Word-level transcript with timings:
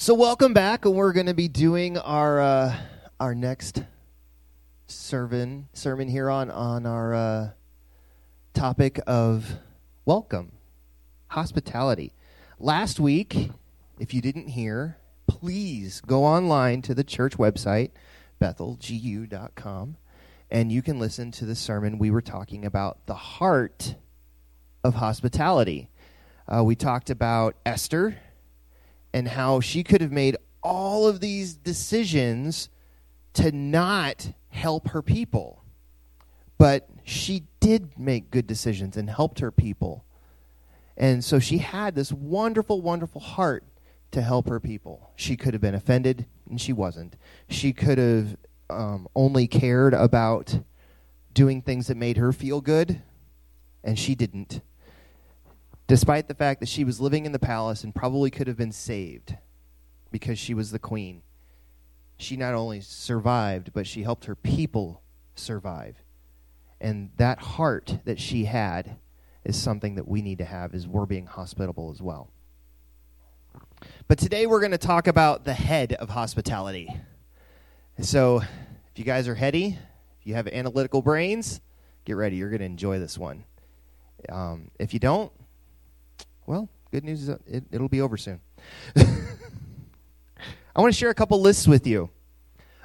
So 0.00 0.14
welcome 0.14 0.54
back, 0.54 0.86
and 0.86 0.94
we're 0.94 1.12
going 1.12 1.26
to 1.26 1.34
be 1.34 1.46
doing 1.46 1.98
our 1.98 2.40
uh, 2.40 2.74
our 3.20 3.34
next 3.34 3.84
sermon 4.86 5.68
sermon 5.74 6.08
here 6.08 6.30
on 6.30 6.50
on 6.50 6.86
our 6.86 7.14
uh, 7.14 7.50
topic 8.54 8.98
of 9.06 9.56
welcome, 10.06 10.52
hospitality. 11.26 12.14
Last 12.58 12.98
week, 12.98 13.50
if 13.98 14.14
you 14.14 14.22
didn't 14.22 14.48
hear, 14.48 14.96
please 15.26 16.00
go 16.00 16.24
online 16.24 16.80
to 16.80 16.94
the 16.94 17.04
church 17.04 17.36
website 17.36 17.90
bethelgu.com 18.40 19.98
and 20.50 20.72
you 20.72 20.80
can 20.80 20.98
listen 20.98 21.30
to 21.32 21.44
the 21.44 21.54
sermon 21.54 21.98
we 21.98 22.10
were 22.10 22.22
talking 22.22 22.64
about 22.64 23.04
the 23.04 23.14
heart 23.14 23.96
of 24.82 24.94
hospitality. 24.94 25.90
Uh, 26.48 26.64
we 26.64 26.74
talked 26.74 27.10
about 27.10 27.54
Esther 27.66 28.16
and 29.12 29.28
how 29.28 29.60
she 29.60 29.82
could 29.82 30.00
have 30.00 30.12
made 30.12 30.36
all 30.62 31.06
of 31.06 31.20
these 31.20 31.54
decisions 31.54 32.68
to 33.34 33.52
not 33.52 34.32
help 34.48 34.88
her 34.88 35.02
people. 35.02 35.64
But 36.58 36.88
she 37.04 37.44
did 37.60 37.98
make 37.98 38.30
good 38.30 38.46
decisions 38.46 38.96
and 38.96 39.08
helped 39.08 39.40
her 39.40 39.50
people. 39.50 40.04
And 40.96 41.24
so 41.24 41.38
she 41.38 41.58
had 41.58 41.94
this 41.94 42.12
wonderful, 42.12 42.82
wonderful 42.82 43.20
heart 43.20 43.64
to 44.10 44.20
help 44.20 44.48
her 44.48 44.60
people. 44.60 45.10
She 45.16 45.36
could 45.36 45.54
have 45.54 45.60
been 45.60 45.74
offended, 45.74 46.26
and 46.48 46.60
she 46.60 46.72
wasn't. 46.72 47.16
She 47.48 47.72
could 47.72 47.98
have 47.98 48.36
um, 48.68 49.08
only 49.14 49.46
cared 49.46 49.94
about 49.94 50.60
doing 51.32 51.62
things 51.62 51.86
that 51.86 51.96
made 51.96 52.16
her 52.16 52.32
feel 52.32 52.60
good, 52.60 53.02
and 53.82 53.98
she 53.98 54.14
didn't 54.14 54.60
despite 55.90 56.28
the 56.28 56.34
fact 56.34 56.60
that 56.60 56.68
she 56.68 56.84
was 56.84 57.00
living 57.00 57.26
in 57.26 57.32
the 57.32 57.38
palace 57.40 57.82
and 57.82 57.92
probably 57.92 58.30
could 58.30 58.46
have 58.46 58.56
been 58.56 58.70
saved 58.70 59.34
because 60.12 60.38
she 60.38 60.54
was 60.54 60.70
the 60.70 60.78
queen. 60.78 61.20
She 62.16 62.36
not 62.36 62.54
only 62.54 62.80
survived, 62.80 63.72
but 63.72 63.88
she 63.88 64.04
helped 64.04 64.26
her 64.26 64.36
people 64.36 65.02
survive. 65.34 65.96
And 66.80 67.10
that 67.16 67.40
heart 67.40 67.98
that 68.04 68.20
she 68.20 68.44
had 68.44 68.98
is 69.44 69.60
something 69.60 69.96
that 69.96 70.06
we 70.06 70.22
need 70.22 70.38
to 70.38 70.44
have 70.44 70.74
as 70.74 70.86
we're 70.86 71.06
being 71.06 71.26
hospitable 71.26 71.90
as 71.90 72.00
well. 72.00 72.30
But 74.06 74.16
today 74.16 74.46
we're 74.46 74.60
going 74.60 74.70
to 74.70 74.78
talk 74.78 75.08
about 75.08 75.44
the 75.44 75.54
head 75.54 75.94
of 75.94 76.10
hospitality. 76.10 76.88
So, 77.98 78.42
if 78.92 78.96
you 78.98 79.04
guys 79.04 79.26
are 79.26 79.34
heady, 79.34 79.76
if 80.20 80.26
you 80.26 80.34
have 80.34 80.46
analytical 80.46 81.02
brains, 81.02 81.60
get 82.04 82.14
ready. 82.14 82.36
You're 82.36 82.50
going 82.50 82.60
to 82.60 82.66
enjoy 82.66 83.00
this 83.00 83.18
one. 83.18 83.42
Um, 84.28 84.70
if 84.78 84.94
you 84.94 85.00
don't, 85.00 85.32
well, 86.50 86.68
good 86.90 87.04
news 87.04 87.28
is 87.28 87.28
it, 87.46 87.62
it'll 87.70 87.88
be 87.88 88.00
over 88.00 88.16
soon. 88.16 88.40
I 88.96 90.80
want 90.80 90.92
to 90.92 90.98
share 90.98 91.10
a 91.10 91.14
couple 91.14 91.40
lists 91.40 91.68
with 91.68 91.86
you 91.86 92.10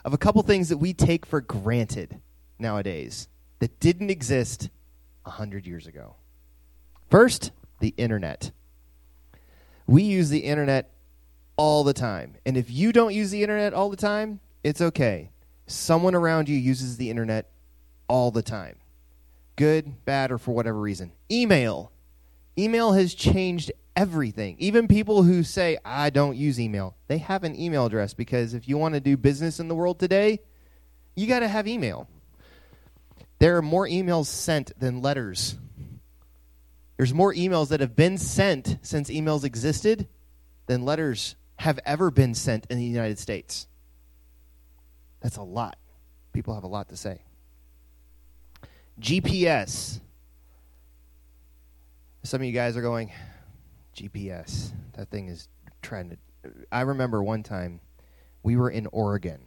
of 0.04 0.14
a 0.14 0.20
couple 0.20 0.44
things 0.44 0.70
that 0.70 0.78
we 0.78 0.94
take 0.94 1.26
for 1.26 1.42
granted 1.42 2.22
nowadays 2.60 3.28
that 3.58 3.80
didn't 3.80 4.12
exist 4.12 4.70
100 5.24 5.66
years 5.66 5.88
ago. 5.88 6.16
First, 7.10 7.50
the 7.80 7.96
internet. 7.98 8.52
We 9.88 10.04
use 10.04 10.30
the 10.30 10.42
internet 10.42 10.92
all 11.58 11.84
the 11.84 11.94
time. 11.94 12.36
And 12.46 12.58
if 12.58 12.70
you 12.70 12.92
don't 12.92 13.16
use 13.16 13.32
the 13.32 13.42
internet 13.42 13.74
all 13.74 13.90
the 13.90 13.98
time, 13.98 14.42
it's 14.64 14.80
okay. 14.80 15.32
Someone 15.66 16.14
around 16.14 16.50
you 16.50 16.56
uses 16.56 16.98
the 16.98 17.10
internet 17.10 17.50
all 18.08 18.30
the 18.30 18.44
time. 18.44 18.76
Good, 19.56 20.06
bad, 20.06 20.32
or 20.32 20.38
for 20.38 20.54
whatever 20.54 20.80
reason. 20.80 21.14
Email. 21.32 21.92
Email 22.58 22.94
has 22.94 23.14
changed 23.14 23.72
everything. 23.96 24.56
Even 24.60 24.88
people 24.88 25.24
who 25.24 25.44
say, 25.44 25.78
I 25.84 26.10
don't 26.10 26.36
use 26.36 26.60
email, 26.60 26.96
they 27.08 27.18
have 27.20 27.44
an 27.44 27.60
email 27.60 27.86
address 27.86 28.14
because 28.14 28.54
if 28.54 28.68
you 28.68 28.78
want 28.78 28.94
to 28.94 29.00
do 29.00 29.18
business 29.18 29.60
in 29.60 29.68
the 29.68 29.76
world 29.76 30.00
today, 30.00 30.40
you 31.16 31.28
got 31.28 31.40
to 31.40 31.48
have 31.48 31.68
email. 31.68 32.08
There 33.40 33.58
are 33.58 33.62
more 33.62 33.88
emails 33.88 34.28
sent 34.28 34.78
than 34.80 35.02
letters. 35.02 35.56
There's 36.98 37.14
more 37.14 37.34
emails 37.34 37.70
that 37.70 37.82
have 37.82 37.96
been 37.96 38.18
sent 38.18 38.78
since 38.82 39.10
emails 39.10 39.44
existed 39.44 40.08
than 40.68 40.86
letters 40.86 41.36
have 41.58 41.80
ever 41.86 42.12
been 42.12 42.34
sent 42.34 42.66
in 42.70 42.78
the 42.78 42.86
United 42.86 43.20
States. 43.20 43.68
That's 45.22 45.38
a 45.38 45.44
lot. 45.44 45.78
People 46.34 46.54
have 46.54 46.64
a 46.64 46.68
lot 46.68 46.90
to 46.90 46.98
say. 46.98 47.22
GPS. 49.00 50.00
Some 52.26 52.42
of 52.42 52.48
you 52.48 52.54
guys 52.54 52.76
are 52.76 52.82
going, 52.82 53.12
GPS. 53.96 54.72
That 54.94 55.12
thing 55.12 55.28
is 55.28 55.48
trying 55.84 56.10
to. 56.10 56.18
I 56.72 56.82
remember 56.82 57.22
one 57.22 57.44
time 57.44 57.82
we 58.42 58.56
were 58.56 58.72
in 58.72 58.88
Oregon 58.88 59.42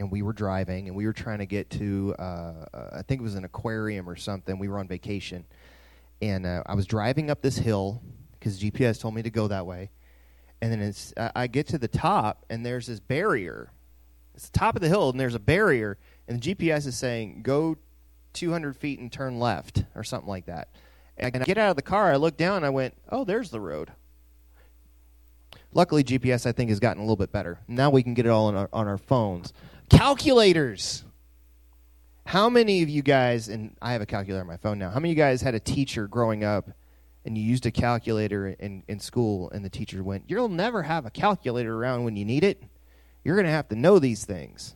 and 0.00 0.10
we 0.10 0.22
were 0.22 0.32
driving 0.32 0.88
and 0.88 0.96
we 0.96 1.06
were 1.06 1.12
trying 1.12 1.38
to 1.38 1.46
get 1.46 1.70
to, 1.70 2.16
uh, 2.18 2.64
I 2.94 3.02
think 3.02 3.20
it 3.20 3.22
was 3.22 3.36
an 3.36 3.44
aquarium 3.44 4.10
or 4.10 4.16
something. 4.16 4.58
We 4.58 4.66
were 4.66 4.80
on 4.80 4.88
vacation. 4.88 5.44
And 6.20 6.46
uh, 6.46 6.64
I 6.66 6.74
was 6.74 6.84
driving 6.84 7.30
up 7.30 7.42
this 7.42 7.58
hill 7.58 8.02
because 8.32 8.58
GPS 8.58 9.00
told 9.00 9.14
me 9.14 9.22
to 9.22 9.30
go 9.30 9.46
that 9.46 9.64
way. 9.64 9.90
And 10.60 10.72
then 10.72 10.80
it's, 10.80 11.14
I 11.16 11.46
get 11.46 11.68
to 11.68 11.78
the 11.78 11.86
top 11.86 12.44
and 12.50 12.66
there's 12.66 12.88
this 12.88 12.98
barrier. 12.98 13.70
It's 14.34 14.48
the 14.48 14.58
top 14.58 14.74
of 14.74 14.82
the 14.82 14.88
hill 14.88 15.10
and 15.10 15.20
there's 15.20 15.36
a 15.36 15.40
barrier. 15.40 15.96
And 16.26 16.42
the 16.42 16.56
GPS 16.56 16.88
is 16.88 16.98
saying, 16.98 17.42
go 17.42 17.76
200 18.32 18.76
feet 18.76 18.98
and 18.98 19.12
turn 19.12 19.38
left 19.38 19.84
or 19.94 20.02
something 20.02 20.28
like 20.28 20.46
that. 20.46 20.70
And 21.20 21.42
I 21.42 21.44
get 21.44 21.58
out 21.58 21.70
of 21.70 21.76
the 21.76 21.82
car, 21.82 22.10
I 22.10 22.16
look 22.16 22.36
down, 22.36 22.64
I 22.64 22.70
went, 22.70 22.94
oh, 23.10 23.24
there's 23.24 23.50
the 23.50 23.60
road. 23.60 23.92
Luckily, 25.72 26.02
GPS, 26.02 26.46
I 26.46 26.52
think, 26.52 26.70
has 26.70 26.80
gotten 26.80 26.98
a 27.00 27.04
little 27.04 27.16
bit 27.16 27.30
better. 27.30 27.60
Now 27.68 27.90
we 27.90 28.02
can 28.02 28.14
get 28.14 28.26
it 28.26 28.30
all 28.30 28.46
on 28.46 28.56
our, 28.56 28.68
on 28.72 28.88
our 28.88 28.98
phones. 28.98 29.52
Calculators. 29.88 31.04
How 32.24 32.48
many 32.48 32.82
of 32.82 32.88
you 32.88 33.02
guys, 33.02 33.48
and 33.48 33.76
I 33.82 33.92
have 33.92 34.02
a 34.02 34.06
calculator 34.06 34.40
on 34.40 34.46
my 34.46 34.56
phone 34.56 34.78
now, 34.78 34.90
how 34.90 34.98
many 34.98 35.10
of 35.10 35.16
you 35.16 35.22
guys 35.22 35.42
had 35.42 35.54
a 35.54 35.60
teacher 35.60 36.08
growing 36.08 36.42
up 36.42 36.70
and 37.24 37.36
you 37.36 37.44
used 37.44 37.66
a 37.66 37.70
calculator 37.70 38.48
in, 38.48 38.82
in 38.88 38.98
school 38.98 39.50
and 39.50 39.64
the 39.64 39.68
teacher 39.68 40.02
went, 40.02 40.24
You'll 40.28 40.48
never 40.48 40.82
have 40.82 41.06
a 41.06 41.10
calculator 41.10 41.76
around 41.76 42.04
when 42.04 42.16
you 42.16 42.24
need 42.24 42.44
it. 42.44 42.62
You're 43.24 43.36
going 43.36 43.46
to 43.46 43.52
have 43.52 43.68
to 43.68 43.76
know 43.76 43.98
these 43.98 44.24
things. 44.24 44.74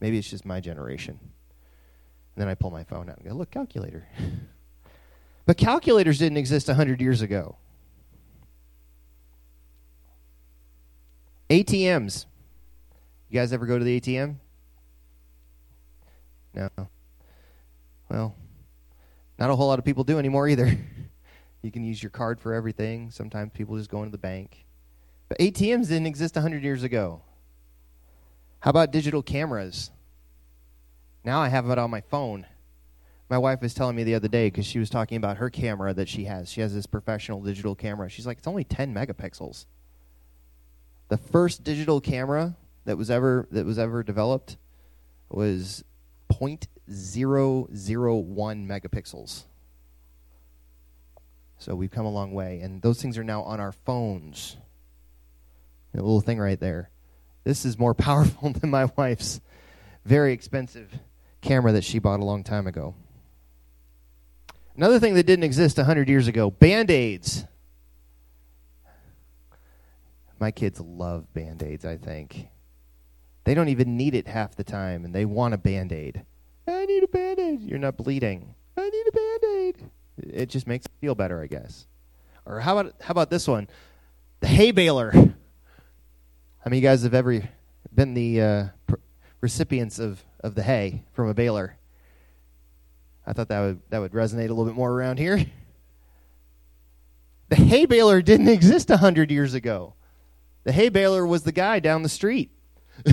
Maybe 0.00 0.18
it's 0.18 0.28
just 0.28 0.44
my 0.44 0.60
generation. 0.60 1.18
And 1.20 1.30
then 2.42 2.48
I 2.48 2.54
pull 2.54 2.70
my 2.70 2.84
phone 2.84 3.08
out 3.08 3.18
and 3.18 3.28
go, 3.28 3.34
Look, 3.34 3.50
calculator. 3.50 4.08
But 5.46 5.56
calculators 5.56 6.18
didn't 6.18 6.38
exist 6.38 6.68
100 6.68 7.00
years 7.00 7.20
ago. 7.20 7.56
ATMs. 11.50 12.26
You 13.28 13.40
guys 13.40 13.52
ever 13.52 13.66
go 13.66 13.78
to 13.78 13.84
the 13.84 14.00
ATM? 14.00 14.36
No. 16.54 16.68
Well, 18.08 18.34
not 19.38 19.50
a 19.50 19.56
whole 19.56 19.68
lot 19.68 19.78
of 19.78 19.84
people 19.84 20.04
do 20.04 20.18
anymore 20.18 20.48
either. 20.48 20.78
you 21.62 21.70
can 21.70 21.84
use 21.84 22.02
your 22.02 22.10
card 22.10 22.40
for 22.40 22.54
everything. 22.54 23.10
Sometimes 23.10 23.50
people 23.52 23.76
just 23.76 23.90
go 23.90 23.98
into 23.98 24.12
the 24.12 24.18
bank. 24.18 24.64
But 25.28 25.38
ATMs 25.38 25.88
didn't 25.88 26.06
exist 26.06 26.36
100 26.36 26.62
years 26.62 26.82
ago. 26.82 27.22
How 28.60 28.70
about 28.70 28.92
digital 28.92 29.22
cameras? 29.22 29.90
Now 31.24 31.40
I 31.40 31.48
have 31.48 31.68
it 31.68 31.78
on 31.78 31.90
my 31.90 32.00
phone. 32.02 32.46
My 33.28 33.38
wife 33.38 33.62
was 33.62 33.72
telling 33.72 33.96
me 33.96 34.04
the 34.04 34.14
other 34.14 34.28
day 34.28 34.48
because 34.48 34.66
she 34.66 34.78
was 34.78 34.90
talking 34.90 35.16
about 35.16 35.38
her 35.38 35.48
camera 35.48 35.94
that 35.94 36.08
she 36.08 36.24
has. 36.24 36.50
She 36.50 36.60
has 36.60 36.74
this 36.74 36.86
professional 36.86 37.40
digital 37.40 37.74
camera. 37.74 38.08
She's 38.10 38.26
like, 38.26 38.38
it's 38.38 38.46
only 38.46 38.64
10 38.64 38.94
megapixels. 38.94 39.66
The 41.08 41.16
first 41.16 41.64
digital 41.64 42.00
camera 42.00 42.56
that 42.84 42.98
was 42.98 43.10
ever 43.10 43.48
that 43.50 43.64
was 43.64 43.78
ever 43.78 44.02
developed 44.02 44.56
was 45.30 45.84
0.001 46.30 47.66
megapixels. 48.66 49.44
So 51.58 51.74
we've 51.74 51.90
come 51.90 52.04
a 52.04 52.10
long 52.10 52.32
way, 52.32 52.60
and 52.60 52.82
those 52.82 53.00
things 53.00 53.16
are 53.16 53.24
now 53.24 53.42
on 53.42 53.60
our 53.60 53.72
phones. 53.72 54.56
A 55.94 55.98
little 55.98 56.20
thing 56.20 56.38
right 56.38 56.58
there. 56.58 56.90
This 57.44 57.64
is 57.64 57.78
more 57.78 57.94
powerful 57.94 58.50
than 58.50 58.70
my 58.70 58.90
wife's 58.96 59.40
very 60.04 60.32
expensive 60.32 60.98
camera 61.40 61.72
that 61.72 61.84
she 61.84 61.98
bought 61.98 62.20
a 62.20 62.24
long 62.24 62.42
time 62.42 62.66
ago. 62.66 62.94
Another 64.76 64.98
thing 64.98 65.14
that 65.14 65.26
didn't 65.26 65.44
exist 65.44 65.76
100 65.76 66.08
years 66.08 66.26
ago 66.26 66.50
band 66.50 66.90
aids. 66.90 67.44
My 70.40 70.50
kids 70.50 70.80
love 70.80 71.32
band 71.32 71.62
aids, 71.62 71.84
I 71.84 71.96
think. 71.96 72.48
They 73.44 73.54
don't 73.54 73.68
even 73.68 73.96
need 73.96 74.14
it 74.14 74.26
half 74.26 74.56
the 74.56 74.64
time, 74.64 75.04
and 75.04 75.14
they 75.14 75.24
want 75.24 75.54
a 75.54 75.58
band 75.58 75.92
aid. 75.92 76.24
I 76.66 76.86
need 76.86 77.04
a 77.04 77.08
band 77.08 77.38
aid. 77.38 77.62
You're 77.62 77.78
not 77.78 77.96
bleeding. 77.96 78.54
I 78.76 78.88
need 78.88 79.06
a 79.08 79.12
band 79.12 79.56
aid. 79.56 79.90
It 80.18 80.46
just 80.48 80.66
makes 80.66 80.86
it 80.86 80.92
feel 81.00 81.14
better, 81.14 81.40
I 81.42 81.46
guess. 81.46 81.86
Or 82.46 82.60
how 82.60 82.78
about 82.78 82.94
how 83.00 83.12
about 83.12 83.30
this 83.30 83.46
one? 83.46 83.68
The 84.40 84.48
hay 84.48 84.70
baler. 84.70 85.12
How 85.12 86.70
many 86.70 86.78
of 86.78 86.82
you 86.82 86.88
guys 86.88 87.02
have 87.02 87.14
ever 87.14 87.42
been 87.94 88.14
the 88.14 88.40
uh, 88.40 88.64
recipients 89.40 89.98
of, 89.98 90.24
of 90.40 90.54
the 90.54 90.62
hay 90.62 91.04
from 91.12 91.28
a 91.28 91.34
baler? 91.34 91.76
I 93.26 93.32
thought 93.32 93.48
that 93.48 93.60
would 93.60 93.80
that 93.90 93.98
would 93.98 94.12
resonate 94.12 94.46
a 94.46 94.54
little 94.54 94.66
bit 94.66 94.74
more 94.74 94.92
around 94.92 95.18
here. 95.18 95.44
The 97.50 97.56
hay 97.56 97.84
baler 97.84 98.22
didn't 98.22 98.48
exist 98.48 98.90
a 98.90 98.96
hundred 98.96 99.30
years 99.30 99.54
ago. 99.54 99.94
The 100.64 100.72
hay 100.72 100.88
baler 100.88 101.26
was 101.26 101.42
the 101.42 101.52
guy 101.52 101.78
down 101.78 102.02
the 102.02 102.08
street 102.08 102.50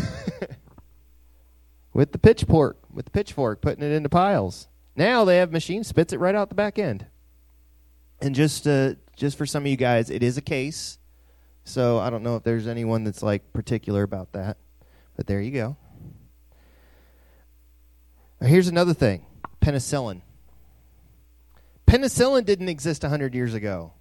with 1.94 2.13
the 2.13 2.18
pitchfork, 2.18 2.78
with 2.92 3.06
the 3.06 3.12
pitchfork, 3.12 3.62
putting 3.62 3.84
it 3.84 3.92
into 3.92 4.10
piles. 4.10 4.68
Now 4.96 5.25
they 5.25 5.38
have 5.38 5.52
machines 5.52 5.88
spits 5.88 6.14
it 6.14 6.19
right 6.19 6.34
out 6.34 6.50
the 6.50 6.56
back 6.56 6.80
end. 6.80 7.06
And 8.22 8.34
just 8.34 8.68
uh, 8.68 8.96
just 9.16 9.38
for 9.38 9.46
some 9.46 9.64
of 9.64 9.68
you 9.68 9.78
guys, 9.78 10.10
it 10.10 10.24
is 10.24 10.38
a 10.38 10.42
case. 10.42 10.98
So 11.64 12.00
I 12.00 12.10
don't 12.10 12.24
know 12.24 12.36
if 12.36 12.44
there's 12.44 12.68
anyone 12.68 13.04
that's 13.04 13.22
like 13.22 13.54
particular 13.54 14.04
about 14.04 14.34
that, 14.34 14.57
but 15.16 15.28
there 15.28 15.42
you 15.42 15.52
go. 15.52 15.78
Now, 18.40 18.48
here's 18.48 18.68
another 18.68 18.94
thing: 18.94 19.25
penicillin. 19.62 20.22
Penicillin 21.88 22.46
didn't 22.46 22.69
exist 22.69 23.04
100 23.04 23.36
years 23.36 23.54
ago. 23.54 23.94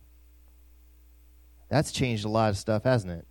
That's 1.69 1.93
changed 1.93 2.25
a 2.25 2.29
lot 2.29 2.51
of 2.51 2.59
stuff, 2.59 2.85
hasn't 2.85 3.13
it? 3.13 3.27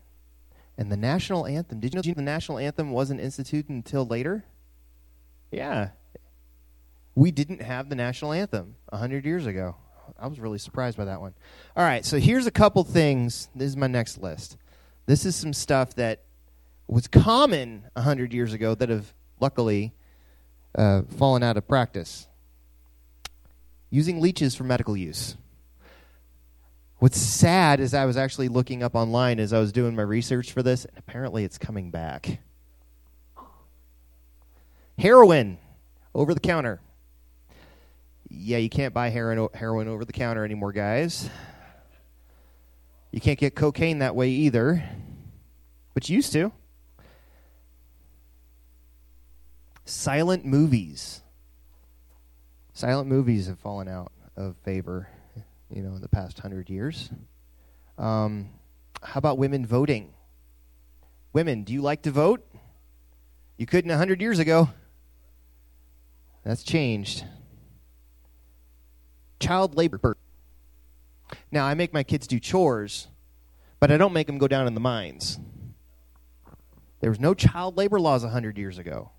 And 0.78 0.92
the 0.92 0.98
national 0.98 1.46
anthem. 1.46 1.80
Did 1.80 1.94
you 1.94 1.98
know 1.98 2.14
the 2.14 2.22
national 2.22 2.58
anthem 2.58 2.92
wasn't 2.92 3.20
instituted 3.20 3.70
until 3.70 4.06
later? 4.06 4.46
Yeah. 5.52 5.90
We 7.16 7.32
didn't 7.32 7.62
have 7.62 7.90
the 7.90 7.96
national 7.96 8.32
anthem 8.32 8.76
100 8.90 9.26
years 9.26 9.46
ago. 9.46 9.76
I 10.18 10.28
was 10.28 10.40
really 10.40 10.58
surprised 10.58 10.98
by 10.98 11.06
that 11.06 11.22
one. 11.22 11.34
All 11.76 11.84
right, 11.84 12.06
so 12.06 12.18
here's 12.18 12.48
a 12.48 12.52
couple 12.52 12.84
things. 12.84 13.50
This 13.56 13.68
is 13.68 13.78
my 13.78 13.88
next 13.88 14.18
list. 14.18 14.58
This 15.06 15.26
is 15.26 15.36
some 15.36 15.54
stuff 15.54 15.96
that 15.96 16.24
was 16.88 17.08
common 17.08 17.86
100 17.94 18.34
years 18.34 18.54
ago 18.54 18.76
that 18.76 18.90
have 18.90 19.14
luckily 19.40 19.94
uh, 20.76 21.02
fallen 21.18 21.44
out 21.44 21.58
of 21.58 21.68
practice. 21.68 22.28
Using 23.90 24.22
leeches 24.22 24.56
for 24.56 24.64
medical 24.64 24.96
use. 24.96 25.36
What's 27.00 27.18
sad 27.18 27.80
is 27.80 27.94
I 27.94 28.06
was 28.06 28.18
actually 28.18 28.50
looking 28.50 28.84
up 28.84 28.94
online 28.94 29.40
as 29.40 29.54
I 29.54 29.60
was 29.60 29.72
doing 29.72 29.96
my 29.96 30.02
research 30.04 30.52
for 30.52 30.62
this, 30.62 30.86
and 30.86 30.98
apparently 30.98 31.46
it's 31.46 31.58
coming 31.58 31.92
back. 31.92 32.40
Heroin 34.98 35.58
over 36.14 36.34
the 36.34 36.42
counter. 36.42 36.82
Yeah, 38.30 38.58
you 38.58 38.70
can't 38.70 38.94
buy 38.94 39.10
heroin, 39.10 39.48
heroin 39.54 39.88
over 39.88 40.04
the 40.04 40.14
counter 40.14 40.44
anymore, 40.44 40.74
guys. 40.74 41.30
You 43.12 43.22
can't 43.22 43.40
get 43.40 43.56
cocaine 43.56 44.00
that 44.00 44.16
way 44.16 44.30
either, 44.30 44.84
but 45.94 46.10
you 46.10 46.18
used 46.18 46.34
to. 46.34 46.52
Silent 49.90 50.46
movies. 50.46 51.24
Silent 52.74 53.10
movies 53.10 53.48
have 53.48 53.58
fallen 53.58 53.88
out 53.88 54.12
of 54.38 54.56
favor 54.58 55.10
you 55.74 55.82
know, 55.82 55.96
in 55.96 56.02
the 56.02 56.08
past 56.08 56.38
hundred 56.38 56.70
years. 56.70 57.10
Um, 57.98 58.50
how 59.02 59.18
about 59.18 59.40
women 59.40 59.66
voting? 59.66 60.14
Women, 61.34 61.64
do 61.64 61.74
you 61.74 61.82
like 61.82 62.04
to 62.04 62.12
vote? 62.12 62.46
You 63.58 63.66
couldn't 63.66 63.90
a 63.90 63.98
hundred 63.98 64.22
years 64.22 64.38
ago. 64.38 64.70
That's 66.44 66.62
changed. 66.62 67.26
Child 69.40 69.76
labor. 69.76 70.18
Now, 71.52 71.66
I 71.66 71.74
make 71.74 71.94
my 71.94 72.04
kids 72.04 72.28
do 72.28 72.40
chores, 72.40 73.08
but 73.80 73.92
I 73.92 73.98
don't 73.98 74.14
make 74.14 74.28
them 74.28 74.38
go 74.38 74.48
down 74.48 74.68
in 74.68 74.76
the 74.76 74.80
mines. 74.80 75.40
There 77.00 77.10
was 77.10 77.20
no 77.20 77.34
child 77.34 77.76
labor 77.76 78.00
laws 78.00 78.24
a 78.24 78.30
hundred 78.30 78.58
years 78.60 78.78
ago. 78.78 79.10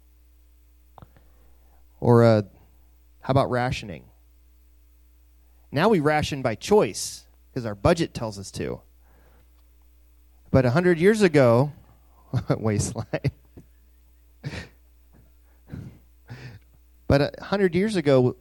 Or 2.00 2.24
uh, 2.24 2.42
how 3.20 3.30
about 3.30 3.50
rationing? 3.50 4.04
Now 5.70 5.88
we 5.88 6.00
ration 6.00 6.42
by 6.42 6.56
choice 6.56 7.26
because 7.50 7.64
our 7.66 7.74
budget 7.74 8.14
tells 8.14 8.38
us 8.38 8.50
to. 8.52 8.80
But 10.50 10.64
a 10.64 10.70
hundred 10.70 10.98
years 10.98 11.22
ago, 11.22 11.72
waistline. 12.58 13.06
but 17.06 17.20
a 17.20 17.32
hundred 17.44 17.74
years 17.74 17.94
ago, 17.96 18.36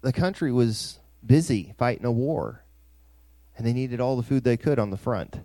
the 0.00 0.12
country 0.12 0.50
was 0.50 0.98
busy 1.24 1.74
fighting 1.78 2.04
a 2.04 2.10
war, 2.10 2.64
and 3.56 3.64
they 3.66 3.72
needed 3.72 4.00
all 4.00 4.16
the 4.16 4.22
food 4.24 4.42
they 4.42 4.56
could 4.56 4.78
on 4.78 4.90
the 4.90 4.96
front. 4.96 5.44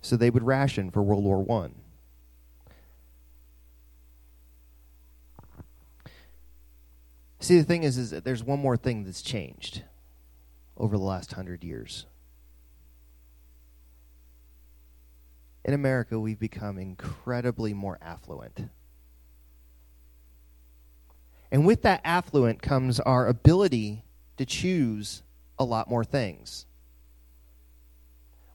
So 0.00 0.16
they 0.16 0.30
would 0.30 0.44
ration 0.44 0.90
for 0.90 1.02
World 1.02 1.24
War 1.24 1.42
One. 1.42 1.74
See, 7.46 7.58
the 7.58 7.64
thing 7.64 7.84
is, 7.84 7.96
is 7.96 8.10
that 8.10 8.24
there's 8.24 8.42
one 8.42 8.58
more 8.58 8.76
thing 8.76 9.04
that's 9.04 9.22
changed 9.22 9.82
over 10.76 10.98
the 10.98 11.04
last 11.04 11.34
hundred 11.34 11.62
years. 11.62 12.04
In 15.64 15.72
America, 15.72 16.18
we've 16.18 16.40
become 16.40 16.76
incredibly 16.76 17.72
more 17.72 17.98
affluent. 18.02 18.68
And 21.52 21.64
with 21.64 21.82
that 21.82 22.00
affluent 22.02 22.62
comes 22.62 22.98
our 22.98 23.28
ability 23.28 24.02
to 24.38 24.44
choose 24.44 25.22
a 25.56 25.64
lot 25.64 25.88
more 25.88 26.02
things. 26.02 26.66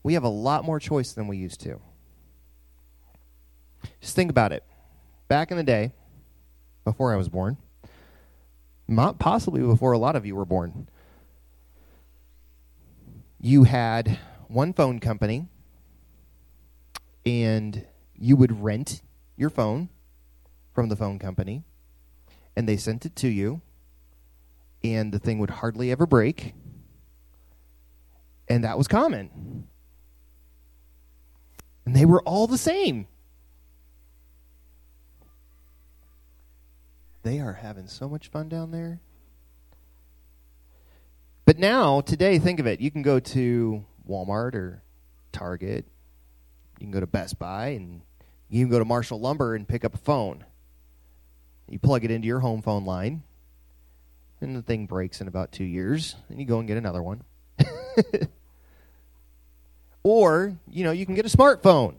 We 0.02 0.12
have 0.12 0.24
a 0.24 0.28
lot 0.28 0.66
more 0.66 0.78
choice 0.78 1.12
than 1.14 1.28
we 1.28 1.38
used 1.38 1.62
to. 1.62 1.80
Just 4.02 4.14
think 4.14 4.30
about 4.30 4.52
it. 4.52 4.64
Back 5.28 5.50
in 5.50 5.56
the 5.56 5.62
day, 5.62 5.92
before 6.84 7.14
I 7.14 7.16
was 7.16 7.30
born, 7.30 7.56
possibly 9.18 9.60
before 9.60 9.92
a 9.92 9.98
lot 9.98 10.16
of 10.16 10.26
you 10.26 10.34
were 10.34 10.44
born, 10.44 10.88
you 13.40 13.64
had 13.64 14.18
one 14.48 14.72
phone 14.72 15.00
company 15.00 15.46
and 17.24 17.84
you 18.14 18.36
would 18.36 18.62
rent 18.62 19.02
your 19.36 19.50
phone 19.50 19.88
from 20.72 20.88
the 20.88 20.96
phone 20.96 21.18
company 21.18 21.64
and 22.56 22.68
they 22.68 22.76
sent 22.76 23.04
it 23.06 23.16
to 23.16 23.28
you 23.28 23.60
and 24.84 25.12
the 25.12 25.18
thing 25.18 25.38
would 25.38 25.50
hardly 25.50 25.90
ever 25.90 26.06
break 26.06 26.54
and 28.48 28.64
that 28.64 28.76
was 28.76 28.86
common. 28.86 29.66
And 31.86 31.96
they 31.96 32.04
were 32.04 32.22
all 32.22 32.46
the 32.46 32.58
same 32.58 33.06
they 37.22 37.40
are 37.40 37.54
having 37.54 37.86
so 37.86 38.08
much 38.08 38.28
fun 38.28 38.48
down 38.48 38.70
there 38.70 39.00
but 41.44 41.58
now, 41.58 42.00
today, 42.00 42.38
think 42.38 42.60
of 42.60 42.66
it. 42.66 42.80
You 42.80 42.90
can 42.90 43.02
go 43.02 43.18
to 43.18 43.84
Walmart 44.08 44.54
or 44.54 44.82
Target. 45.32 45.84
You 46.78 46.86
can 46.86 46.92
go 46.92 47.00
to 47.00 47.06
Best 47.06 47.38
Buy 47.38 47.68
and 47.68 48.02
you 48.48 48.64
can 48.64 48.70
go 48.70 48.78
to 48.78 48.84
Marshall 48.84 49.20
Lumber 49.20 49.54
and 49.54 49.66
pick 49.66 49.84
up 49.84 49.94
a 49.94 49.98
phone. 49.98 50.44
You 51.68 51.78
plug 51.78 52.04
it 52.04 52.10
into 52.10 52.26
your 52.26 52.40
home 52.40 52.62
phone 52.62 52.84
line, 52.84 53.22
and 54.40 54.54
the 54.54 54.62
thing 54.62 54.86
breaks 54.86 55.20
in 55.20 55.28
about 55.28 55.52
two 55.52 55.64
years, 55.64 56.16
and 56.28 56.38
you 56.38 56.44
go 56.44 56.58
and 56.58 56.68
get 56.68 56.76
another 56.76 57.02
one. 57.02 57.22
or, 60.02 60.56
you 60.68 60.84
know, 60.84 60.90
you 60.90 61.06
can 61.06 61.14
get 61.14 61.24
a 61.24 61.34
smartphone 61.34 61.94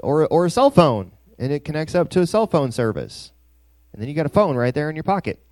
or, 0.00 0.26
or 0.26 0.46
a 0.46 0.50
cell 0.50 0.70
phone, 0.70 1.12
and 1.38 1.50
it 1.50 1.64
connects 1.64 1.94
up 1.94 2.10
to 2.10 2.20
a 2.20 2.26
cell 2.26 2.46
phone 2.46 2.72
service. 2.72 3.32
And 3.96 4.02
then 4.02 4.10
you 4.10 4.14
got 4.14 4.26
a 4.26 4.28
phone 4.28 4.56
right 4.56 4.74
there 4.74 4.90
in 4.90 4.94
your 4.94 5.04
pocket. 5.04 5.42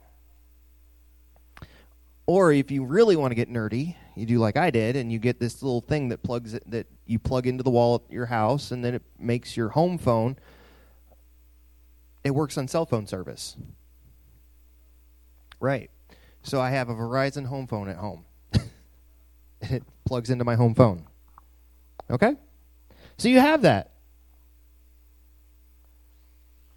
Or 2.26 2.52
if 2.52 2.70
you 2.70 2.84
really 2.84 3.16
want 3.16 3.30
to 3.30 3.34
get 3.34 3.50
nerdy, 3.50 3.96
you 4.14 4.26
do 4.26 4.38
like 4.38 4.58
I 4.58 4.68
did, 4.70 4.96
and 4.96 5.10
you 5.10 5.18
get 5.18 5.40
this 5.40 5.62
little 5.62 5.80
thing 5.80 6.10
that 6.10 6.22
plugs 6.22 6.52
it, 6.52 6.62
that 6.70 6.86
you 7.06 7.18
plug 7.18 7.46
into 7.46 7.62
the 7.62 7.70
wall 7.70 8.02
at 8.04 8.12
your 8.12 8.26
house, 8.26 8.70
and 8.70 8.84
then 8.84 8.94
it 8.94 9.02
makes 9.18 9.56
your 9.56 9.70
home 9.70 9.96
phone. 9.96 10.36
It 12.22 12.32
works 12.32 12.58
on 12.58 12.68
cell 12.68 12.84
phone 12.84 13.06
service. 13.06 13.56
Right. 15.58 15.90
So 16.42 16.60
I 16.60 16.68
have 16.68 16.90
a 16.90 16.94
Verizon 16.94 17.46
home 17.46 17.66
phone 17.66 17.88
at 17.88 17.96
home. 17.96 18.26
it 19.62 19.84
plugs 20.04 20.28
into 20.28 20.44
my 20.44 20.54
home 20.54 20.74
phone. 20.74 21.06
Okay? 22.10 22.36
So 23.16 23.30
you 23.30 23.40
have 23.40 23.62
that. 23.62 23.93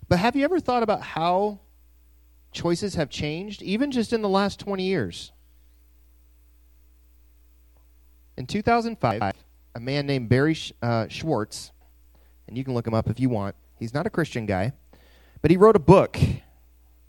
But 0.10 0.20
have 0.20 0.36
you 0.36 0.46
ever 0.46 0.60
thought 0.60 0.84
about 0.84 1.02
how 1.02 1.60
choices 2.52 2.96
have 2.96 3.10
changed, 3.10 3.62
even 3.62 3.92
just 3.92 4.14
in 4.14 4.22
the 4.22 4.30
last 4.30 4.60
20 4.60 4.84
years? 4.84 5.32
In 8.38 8.46
2005, 8.46 9.34
a 9.76 9.80
man 9.80 10.06
named 10.06 10.30
Barry 10.30 10.56
uh, 10.82 11.08
Schwartz, 11.08 11.72
and 12.48 12.58
you 12.58 12.64
can 12.64 12.74
look 12.74 12.88
him 12.88 12.94
up 12.94 13.10
if 13.10 13.20
you 13.20 13.30
want. 13.30 13.56
He's 13.80 13.94
not 13.94 14.06
a 14.06 14.10
Christian 14.10 14.46
guy, 14.46 14.74
but 15.42 15.52
he 15.52 15.58
wrote 15.58 15.76
a 15.76 15.80
book 15.80 16.18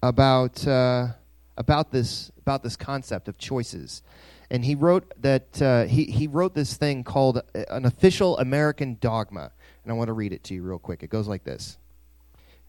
about 0.02 0.66
uh, 0.66 1.08
about 1.56 1.90
this 1.90 2.30
about 2.38 2.62
this 2.62 2.76
concept 2.76 3.28
of 3.28 3.38
choices. 3.38 4.02
And 4.50 4.64
he 4.64 4.74
wrote 4.74 5.12
that 5.20 5.60
uh, 5.60 5.84
he 5.84 6.04
he 6.04 6.26
wrote 6.26 6.54
this 6.54 6.76
thing 6.76 7.04
called 7.04 7.38
uh, 7.38 7.64
an 7.68 7.84
official 7.84 8.38
American 8.38 8.96
dogma. 9.00 9.52
And 9.84 9.92
I 9.92 9.94
want 9.94 10.08
to 10.08 10.14
read 10.14 10.32
it 10.32 10.44
to 10.44 10.54
you 10.54 10.62
real 10.62 10.78
quick. 10.78 11.02
It 11.02 11.10
goes 11.10 11.28
like 11.28 11.44
this: 11.44 11.76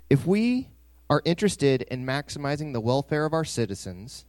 If 0.10 0.26
we 0.26 0.70
are 1.08 1.22
interested 1.24 1.84
in 1.84 2.04
maximizing 2.04 2.74
the 2.74 2.82
welfare 2.82 3.26
of 3.26 3.34
our 3.34 3.46
citizens, 3.46 4.26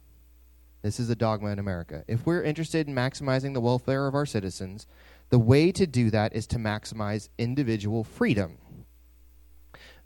this 0.83 0.99
is 0.99 1.09
a 1.09 1.15
dogma 1.15 1.49
in 1.49 1.57
America. 1.57 2.03
If 2.07 2.23
we're 2.23 2.43
interested 2.43 2.87
in 2.87 2.93
maximizing 2.93 3.53
the 3.53 3.61
welfare 3.61 4.05
of 4.05 4.13
our 4.13 4.27
citizens, 4.27 4.85
The 5.31 5.39
way 5.39 5.71
to 5.71 5.87
do 5.87 6.11
that 6.11 6.35
is 6.35 6.45
to 6.47 6.57
maximize 6.57 7.29
individual 7.37 8.03
freedom. 8.03 8.57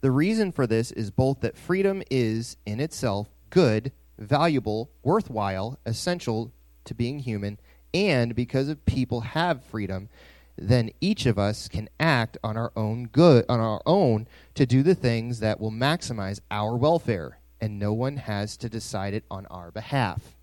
The 0.02 0.12
reason 0.12 0.52
for 0.52 0.68
this 0.68 0.92
is 0.92 1.10
both 1.10 1.42
that 1.42 1.58
freedom 1.58 2.04
is, 2.12 2.58
in 2.66 2.80
itself, 2.80 3.30
good, 3.50 3.92
valuable, 4.20 4.92
worthwhile, 5.02 5.80
essential 5.84 6.54
to 6.86 6.94
being 6.94 7.20
human, 7.20 7.60
and 7.92 8.36
because 8.36 8.70
of 8.70 8.86
people 8.86 9.22
have 9.22 9.64
freedom, 9.64 10.10
then 10.58 10.90
each 11.02 11.26
of 11.26 11.38
us 11.38 11.68
can 11.68 11.90
act 12.00 12.38
on 12.44 12.56
our 12.56 12.72
own 12.76 13.08
good 13.08 13.46
on 13.50 13.60
our 13.60 13.82
own 13.86 14.28
to 14.54 14.66
do 14.66 14.84
the 14.84 14.96
things 14.96 15.40
that 15.40 15.60
will 15.60 15.72
maximize 15.72 16.40
our 16.50 16.78
welfare 16.78 17.40
and 17.60 17.78
no 17.80 17.94
one 17.94 18.18
has 18.18 18.58
to 18.58 18.70
decide 18.70 19.14
it 19.14 19.26
on 19.30 19.46
our 19.48 19.72
behalf. 19.72 20.36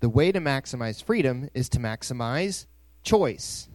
The 0.00 0.08
way 0.08 0.32
to 0.32 0.40
maximize 0.40 1.02
freedom 1.02 1.48
is 1.54 1.68
to 1.70 1.78
maximize 1.78 2.66
choice. 3.02 3.68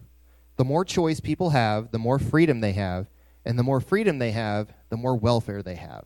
The 0.55 0.63
more 0.63 0.85
choice 0.85 1.19
people 1.19 1.51
have 1.51 1.91
the 1.91 1.99
more 1.99 2.19
freedom 2.19 2.59
they 2.59 2.73
have 2.73 3.07
and 3.45 3.57
the 3.57 3.63
more 3.63 3.81
freedom 3.81 4.19
they 4.19 4.31
have 4.31 4.73
the 4.89 4.97
more 4.97 5.15
welfare 5.15 5.61
they 5.61 5.75
have. 5.75 6.05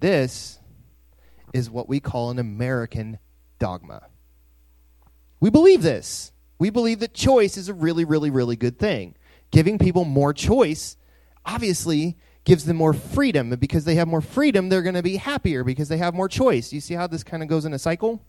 This 0.00 0.58
is 1.52 1.70
what 1.70 1.88
we 1.88 2.00
call 2.00 2.30
an 2.30 2.38
american 2.38 3.18
dogma. 3.58 4.06
We 5.40 5.50
believe 5.50 5.82
this 5.82 6.32
we 6.62 6.70
believe 6.70 7.00
that 7.00 7.12
choice 7.12 7.56
is 7.56 7.68
a 7.68 7.74
really, 7.74 8.04
really, 8.04 8.30
really 8.30 8.54
good 8.54 8.78
thing. 8.78 9.16
Giving 9.50 9.80
people 9.80 10.04
more 10.04 10.32
choice 10.32 10.96
obviously 11.44 12.16
gives 12.44 12.66
them 12.66 12.76
more 12.76 12.92
freedom. 12.92 13.50
And 13.50 13.60
because 13.60 13.84
they 13.84 13.96
have 13.96 14.06
more 14.06 14.20
freedom, 14.20 14.68
they're 14.68 14.82
going 14.82 14.94
to 14.94 15.02
be 15.02 15.16
happier 15.16 15.64
because 15.64 15.88
they 15.88 15.96
have 15.96 16.14
more 16.14 16.28
choice. 16.28 16.72
You 16.72 16.80
see 16.80 16.94
how 16.94 17.08
this 17.08 17.24
kind 17.24 17.42
of 17.42 17.48
goes 17.48 17.64
in 17.64 17.72
a 17.72 17.80
cycle? 17.80 18.24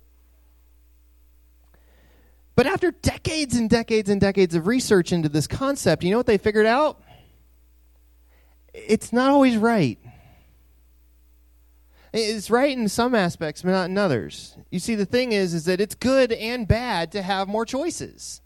But 2.55 2.65
after 2.65 2.89
decades 2.89 3.55
and 3.55 3.69
decades 3.69 4.09
and 4.09 4.19
decades 4.19 4.55
of 4.55 4.65
research 4.65 5.11
into 5.11 5.29
this 5.29 5.45
concept, 5.45 6.03
you 6.03 6.09
know 6.09 6.17
what 6.17 6.25
they 6.25 6.39
figured 6.39 6.65
out? 6.65 7.03
It's 8.73 9.13
not 9.13 9.29
always 9.29 9.57
right. 9.57 9.99
It's 12.13 12.51
right 12.51 12.77
in 12.77 12.87
some 12.89 13.15
aspects, 13.15 13.63
but 13.63 13.71
not 13.71 13.89
in 13.89 13.97
others. 13.97 14.55
You 14.69 14.77
see, 14.77 14.93
the 14.93 15.05
thing 15.05 15.31
is, 15.31 15.55
is 15.55 15.65
that 15.65 15.81
it's 15.81 15.95
good 15.95 16.31
and 16.31 16.67
bad 16.67 17.11
to 17.13 17.23
have 17.23 17.47
more 17.47 17.65
choices. 17.65 18.39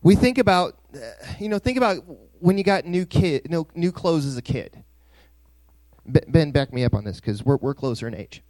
We 0.00 0.14
think 0.14 0.38
about, 0.38 0.78
uh, 0.94 1.00
you 1.40 1.48
know, 1.48 1.58
think 1.58 1.76
about 1.76 2.04
when 2.38 2.56
you 2.56 2.62
got 2.62 2.84
new 2.84 3.04
kid, 3.04 3.50
new 3.74 3.90
clothes 3.90 4.24
as 4.24 4.36
a 4.36 4.42
kid. 4.42 4.84
Ben, 6.06 6.52
back 6.52 6.72
me 6.72 6.84
up 6.84 6.94
on 6.94 7.02
this 7.02 7.16
because 7.18 7.44
we're 7.44 7.56
we're 7.56 7.74
closer 7.74 8.06
in 8.06 8.14
age. 8.14 8.44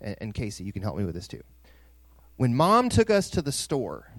And, 0.00 0.16
and 0.22 0.34
Casey, 0.34 0.64
you 0.64 0.72
can 0.72 0.80
help 0.80 0.96
me 0.96 1.04
with 1.04 1.14
this 1.14 1.28
too. 1.28 1.42
When 2.36 2.54
mom 2.54 2.88
took 2.88 3.10
us 3.10 3.28
to 3.30 3.42
the 3.42 3.52
store, 3.52 4.10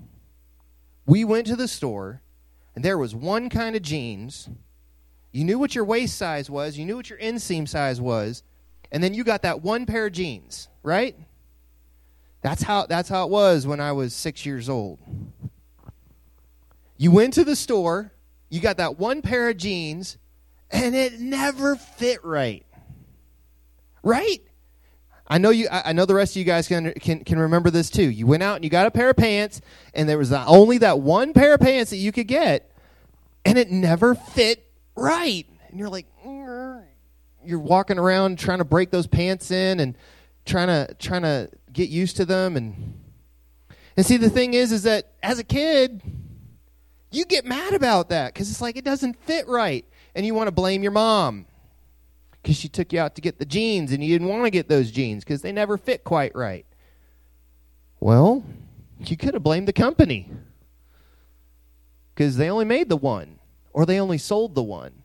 we 1.07 1.23
went 1.23 1.47
to 1.47 1.55
the 1.55 1.67
store, 1.67 2.21
and 2.75 2.85
there 2.85 2.99
was 2.99 3.15
one 3.15 3.49
kind 3.49 3.75
of 3.75 3.81
jeans. 3.81 4.47
You 5.31 5.45
knew 5.45 5.57
what 5.57 5.73
your 5.73 5.85
waist 5.85 6.15
size 6.15 6.47
was. 6.47 6.77
You 6.77 6.85
knew 6.85 6.97
what 6.97 7.09
your 7.09 7.17
inseam 7.17 7.67
size 7.67 7.99
was 7.99 8.43
and 8.91 9.03
then 9.03 9.13
you 9.13 9.23
got 9.23 9.41
that 9.43 9.61
one 9.61 9.85
pair 9.85 10.07
of 10.07 10.13
jeans, 10.13 10.67
right? 10.83 11.15
That's 12.41 12.63
how 12.63 12.85
that's 12.87 13.09
how 13.09 13.25
it 13.25 13.29
was 13.29 13.67
when 13.67 13.79
I 13.79 13.91
was 13.91 14.13
6 14.15 14.45
years 14.45 14.67
old. 14.67 14.99
You 16.97 17.11
went 17.11 17.33
to 17.35 17.43
the 17.43 17.55
store, 17.55 18.13
you 18.49 18.59
got 18.59 18.77
that 18.77 18.99
one 18.99 19.21
pair 19.21 19.49
of 19.49 19.57
jeans, 19.57 20.17
and 20.69 20.95
it 20.95 21.19
never 21.19 21.75
fit 21.75 22.23
right. 22.23 22.65
Right? 24.03 24.41
I 25.27 25.37
know 25.37 25.51
you. 25.51 25.67
I 25.71 25.93
know 25.93 26.05
the 26.05 26.13
rest 26.13 26.33
of 26.33 26.39
you 26.39 26.43
guys 26.43 26.67
can 26.67 26.91
can 26.93 27.23
can 27.23 27.39
remember 27.39 27.69
this 27.69 27.89
too. 27.89 28.09
You 28.09 28.27
went 28.27 28.43
out 28.43 28.55
and 28.55 28.65
you 28.65 28.69
got 28.69 28.85
a 28.85 28.91
pair 28.91 29.11
of 29.11 29.15
pants, 29.15 29.61
and 29.93 30.09
there 30.09 30.17
was 30.17 30.33
only 30.33 30.79
that 30.79 30.99
one 30.99 31.31
pair 31.31 31.53
of 31.53 31.61
pants 31.61 31.91
that 31.91 31.97
you 31.97 32.11
could 32.11 32.27
get, 32.27 32.69
and 33.45 33.57
it 33.57 33.71
never 33.71 34.13
fit 34.13 34.69
right. 34.95 35.47
And 35.69 35.79
you're 35.79 35.87
like, 35.87 36.05
you're 37.45 37.59
walking 37.59 37.97
around 37.97 38.39
trying 38.39 38.59
to 38.59 38.65
break 38.65 38.91
those 38.91 39.07
pants 39.07 39.51
in 39.51 39.79
and 39.79 39.97
trying 40.45 40.67
to 40.67 40.93
trying 40.95 41.21
to 41.21 41.49
get 41.71 41.89
used 41.89 42.17
to 42.17 42.25
them 42.25 42.57
and 42.57 42.99
and 43.95 44.05
see 44.05 44.17
the 44.17 44.29
thing 44.29 44.53
is 44.53 44.71
is 44.71 44.83
that 44.83 45.11
as 45.21 45.39
a 45.39 45.43
kid 45.43 46.01
you 47.11 47.25
get 47.25 47.45
mad 47.45 47.73
about 47.73 48.09
that 48.09 48.33
because 48.33 48.49
it's 48.49 48.61
like 48.61 48.77
it 48.77 48.85
doesn't 48.85 49.15
fit 49.23 49.47
right 49.47 49.85
and 50.15 50.25
you 50.25 50.33
want 50.33 50.47
to 50.47 50.51
blame 50.51 50.81
your 50.81 50.91
mom 50.91 51.45
because 52.41 52.55
she 52.55 52.67
took 52.67 52.91
you 52.91 52.99
out 52.99 53.15
to 53.15 53.21
get 53.21 53.37
the 53.37 53.45
jeans 53.45 53.91
and 53.91 54.03
you 54.03 54.13
didn't 54.15 54.27
want 54.27 54.43
to 54.43 54.49
get 54.49 54.67
those 54.67 54.91
jeans 54.91 55.23
because 55.23 55.41
they 55.41 55.51
never 55.51 55.77
fit 55.77 56.03
quite 56.03 56.35
right. 56.35 56.65
Well 57.99 58.43
you 58.99 59.17
could 59.17 59.33
have 59.33 59.43
blamed 59.43 59.67
the 59.67 59.73
company 59.73 60.29
because 62.13 62.37
they 62.37 62.49
only 62.49 62.65
made 62.65 62.89
the 62.89 62.97
one 62.97 63.39
or 63.73 63.85
they 63.85 63.99
only 63.99 64.17
sold 64.17 64.55
the 64.55 64.63
one 64.63 65.00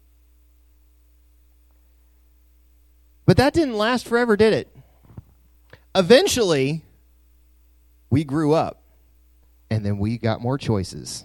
But 3.26 3.36
that 3.36 3.52
didn't 3.52 3.76
last 3.76 4.06
forever, 4.06 4.36
did 4.36 4.52
it? 4.52 4.74
Eventually, 5.94 6.84
we 8.08 8.24
grew 8.24 8.54
up 8.54 8.82
and 9.68 9.84
then 9.84 9.98
we 9.98 10.16
got 10.16 10.40
more 10.40 10.56
choices. 10.56 11.24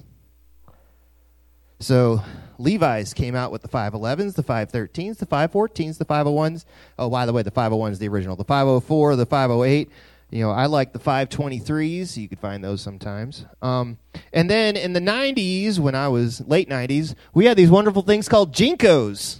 So 1.79 2.21
Levi's 2.57 3.13
came 3.13 3.35
out 3.35 3.51
with 3.51 3.61
the 3.61 3.67
511s, 3.67 4.35
the 4.35 4.43
513s, 4.43 5.17
the 5.17 5.25
514s, 5.25 5.97
the 5.97 6.05
501s. 6.05 6.65
Oh, 6.97 7.09
by 7.09 7.25
the 7.25 7.33
way, 7.33 7.43
the 7.43 7.51
501 7.51 7.91
is 7.91 7.99
the 7.99 8.07
original. 8.07 8.35
The 8.35 8.43
504, 8.43 9.15
the 9.15 9.25
508. 9.25 9.89
You 10.29 10.43
know, 10.43 10.51
I 10.51 10.67
like 10.67 10.93
the 10.93 10.99
523s. 10.99 12.17
You 12.17 12.29
could 12.29 12.39
find 12.39 12.63
those 12.63 12.81
sometimes. 12.81 13.45
Um, 13.61 13.97
and 14.31 14.49
then 14.49 14.77
in 14.77 14.93
the 14.93 14.99
90s, 14.99 15.77
when 15.77 15.93
I 15.93 16.07
was 16.07 16.41
late 16.47 16.69
90s, 16.69 17.15
we 17.33 17.45
had 17.45 17.57
these 17.57 17.69
wonderful 17.69 18.03
things 18.03 18.29
called 18.29 18.53
JNCOs. 18.53 19.39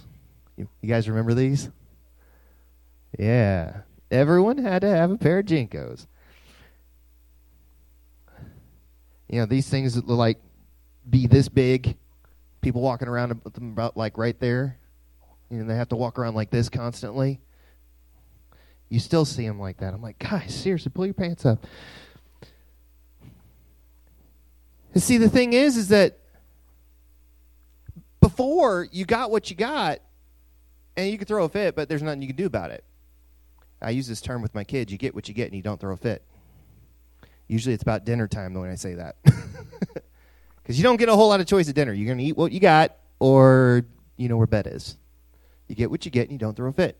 You, 0.56 0.68
you 0.82 0.88
guys 0.88 1.08
remember 1.08 1.32
these? 1.32 1.70
Yeah. 3.18 3.82
Everyone 4.10 4.58
had 4.58 4.82
to 4.82 4.88
have 4.88 5.10
a 5.10 5.16
pair 5.16 5.38
of 5.38 5.46
JNCOs. 5.46 6.06
You 9.28 9.40
know, 9.40 9.46
these 9.46 9.68
things 9.68 9.94
that 9.94 10.06
look 10.06 10.18
like 10.18 10.38
be 11.08 11.26
this 11.26 11.48
big, 11.48 11.96
people 12.60 12.82
walking 12.82 13.08
around 13.08 13.40
with 13.44 13.54
them 13.54 13.72
about 13.72 13.96
like 13.96 14.18
right 14.18 14.38
there. 14.38 14.78
You 15.50 15.58
know, 15.58 15.66
they 15.66 15.76
have 15.76 15.88
to 15.90 15.96
walk 15.96 16.18
around 16.18 16.34
like 16.34 16.50
this 16.50 16.68
constantly. 16.68 17.40
You 18.88 19.00
still 19.00 19.24
see 19.24 19.46
them 19.46 19.58
like 19.58 19.78
that. 19.78 19.94
I'm 19.94 20.02
like, 20.02 20.18
guys, 20.18 20.54
seriously, 20.54 20.92
pull 20.94 21.06
your 21.06 21.14
pants 21.14 21.46
up. 21.46 21.66
And 24.92 25.02
see, 25.02 25.16
the 25.16 25.30
thing 25.30 25.54
is, 25.54 25.78
is 25.78 25.88
that 25.88 26.18
before 28.20 28.86
you 28.92 29.06
got 29.06 29.30
what 29.30 29.48
you 29.48 29.56
got, 29.56 30.00
and 30.96 31.10
you 31.10 31.18
could 31.18 31.28
throw 31.28 31.44
a 31.44 31.48
fit, 31.48 31.74
but 31.74 31.88
there's 31.88 32.02
nothing 32.02 32.20
you 32.20 32.28
can 32.28 32.36
do 32.36 32.46
about 32.46 32.70
it. 32.70 32.84
I 33.82 33.90
use 33.90 34.06
this 34.06 34.20
term 34.20 34.42
with 34.42 34.54
my 34.54 34.64
kids 34.64 34.92
you 34.92 34.98
get 34.98 35.14
what 35.14 35.28
you 35.28 35.34
get 35.34 35.48
and 35.48 35.56
you 35.56 35.62
don't 35.62 35.80
throw 35.80 35.92
a 35.92 35.96
fit. 35.96 36.22
Usually 37.48 37.74
it's 37.74 37.82
about 37.82 38.04
dinner 38.04 38.28
time 38.28 38.54
when 38.54 38.70
I 38.70 38.76
say 38.76 38.94
that. 38.94 39.16
Because 40.62 40.78
you 40.78 40.84
don't 40.84 40.96
get 40.96 41.08
a 41.08 41.14
whole 41.14 41.28
lot 41.28 41.40
of 41.40 41.46
choice 41.46 41.68
at 41.68 41.74
dinner. 41.74 41.92
You're 41.92 42.06
going 42.06 42.18
to 42.18 42.24
eat 42.24 42.36
what 42.36 42.52
you 42.52 42.60
got 42.60 42.96
or 43.18 43.84
you 44.16 44.28
know 44.28 44.36
where 44.36 44.46
bed 44.46 44.68
is. 44.68 44.96
You 45.68 45.74
get 45.74 45.90
what 45.90 46.04
you 46.04 46.10
get 46.10 46.22
and 46.22 46.32
you 46.32 46.38
don't 46.38 46.56
throw 46.56 46.68
a 46.68 46.72
fit. 46.72 46.96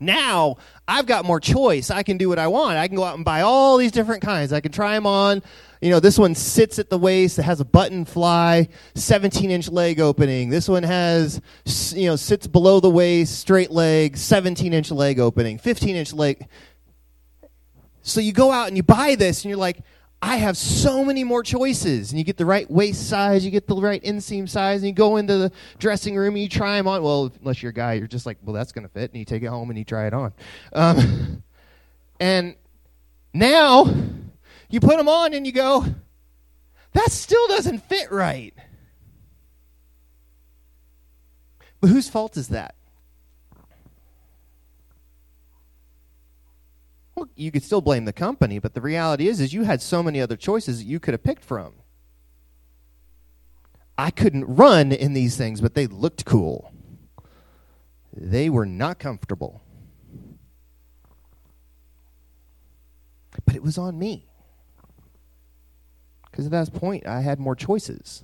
Now 0.00 0.56
I've 0.86 1.06
got 1.06 1.24
more 1.24 1.40
choice. 1.40 1.90
I 1.90 2.02
can 2.02 2.16
do 2.16 2.28
what 2.28 2.38
I 2.38 2.46
want. 2.46 2.78
I 2.78 2.88
can 2.88 2.96
go 2.96 3.04
out 3.04 3.16
and 3.16 3.24
buy 3.24 3.42
all 3.42 3.76
these 3.76 3.92
different 3.92 4.22
kinds. 4.22 4.52
I 4.52 4.60
can 4.60 4.72
try 4.72 4.94
them 4.94 5.06
on. 5.06 5.42
You 5.80 5.90
know, 5.90 6.00
this 6.00 6.18
one 6.18 6.34
sits 6.34 6.78
at 6.78 6.90
the 6.90 6.98
waist. 6.98 7.38
It 7.38 7.42
has 7.42 7.60
a 7.60 7.64
button 7.64 8.04
fly, 8.04 8.68
17 8.94 9.50
inch 9.50 9.68
leg 9.68 10.00
opening. 10.00 10.50
This 10.50 10.68
one 10.68 10.82
has, 10.82 11.40
you 11.94 12.08
know, 12.08 12.16
sits 12.16 12.46
below 12.46 12.80
the 12.80 12.90
waist, 12.90 13.38
straight 13.38 13.70
leg, 13.70 14.16
17 14.16 14.72
inch 14.72 14.90
leg 14.90 15.20
opening, 15.20 15.58
15 15.58 15.94
inch 15.94 16.12
leg. 16.12 16.48
So 18.02 18.20
you 18.20 18.32
go 18.32 18.50
out 18.50 18.68
and 18.68 18.76
you 18.76 18.82
buy 18.82 19.14
this 19.14 19.44
and 19.44 19.50
you're 19.50 19.58
like, 19.58 19.80
I 20.20 20.36
have 20.36 20.56
so 20.56 21.04
many 21.04 21.22
more 21.22 21.42
choices. 21.42 22.10
And 22.10 22.18
you 22.18 22.24
get 22.24 22.36
the 22.36 22.46
right 22.46 22.68
waist 22.70 23.08
size, 23.08 23.44
you 23.44 23.50
get 23.50 23.66
the 23.66 23.76
right 23.76 24.02
inseam 24.02 24.48
size, 24.48 24.80
and 24.80 24.88
you 24.88 24.92
go 24.92 25.16
into 25.16 25.36
the 25.36 25.52
dressing 25.78 26.16
room 26.16 26.34
and 26.34 26.42
you 26.42 26.48
try 26.48 26.76
them 26.76 26.88
on. 26.88 27.02
Well, 27.02 27.32
unless 27.40 27.62
you're 27.62 27.70
a 27.70 27.74
guy, 27.74 27.94
you're 27.94 28.08
just 28.08 28.26
like, 28.26 28.38
well, 28.42 28.54
that's 28.54 28.72
going 28.72 28.86
to 28.86 28.92
fit. 28.92 29.10
And 29.12 29.18
you 29.18 29.24
take 29.24 29.42
it 29.42 29.46
home 29.46 29.70
and 29.70 29.78
you 29.78 29.84
try 29.84 30.06
it 30.06 30.14
on. 30.14 30.32
Um, 30.72 31.42
and 32.20 32.56
now 33.32 33.86
you 34.68 34.80
put 34.80 34.96
them 34.96 35.08
on 35.08 35.34
and 35.34 35.46
you 35.46 35.52
go, 35.52 35.84
that 36.92 37.12
still 37.12 37.46
doesn't 37.48 37.80
fit 37.84 38.10
right. 38.10 38.54
But 41.80 41.90
whose 41.90 42.08
fault 42.08 42.36
is 42.36 42.48
that? 42.48 42.74
Well, 47.18 47.28
you 47.34 47.50
could 47.50 47.64
still 47.64 47.80
blame 47.80 48.04
the 48.04 48.12
company, 48.12 48.60
but 48.60 48.74
the 48.74 48.80
reality 48.80 49.26
is 49.26 49.40
is 49.40 49.52
you 49.52 49.64
had 49.64 49.82
so 49.82 50.04
many 50.04 50.20
other 50.20 50.36
choices 50.36 50.78
that 50.78 50.84
you 50.84 51.00
could 51.00 51.14
have 51.14 51.24
picked 51.24 51.42
from. 51.42 51.72
I 53.98 54.12
couldn't 54.12 54.44
run 54.44 54.92
in 54.92 55.14
these 55.14 55.36
things, 55.36 55.60
but 55.60 55.74
they 55.74 55.88
looked 55.88 56.24
cool. 56.24 56.72
They 58.14 58.48
were 58.48 58.66
not 58.66 59.00
comfortable. 59.00 59.62
But 63.44 63.56
it 63.56 63.64
was 63.64 63.78
on 63.78 63.98
me. 63.98 64.28
Because 66.30 66.46
at 66.46 66.52
that 66.52 66.72
point, 66.72 67.04
I 67.04 67.22
had 67.22 67.40
more 67.40 67.56
choices. 67.56 68.22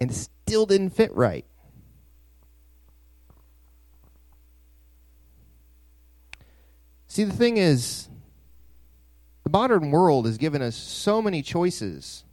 And 0.00 0.12
it 0.12 0.14
still 0.14 0.66
didn't 0.66 0.90
fit 0.90 1.12
right. 1.16 1.46
See, 7.14 7.22
the 7.22 7.32
thing 7.32 7.58
is, 7.58 8.08
the 9.44 9.50
modern 9.50 9.92
world 9.92 10.26
has 10.26 10.36
given 10.36 10.60
us 10.60 10.74
so 10.74 11.22
many 11.22 11.42
choices, 11.42 12.24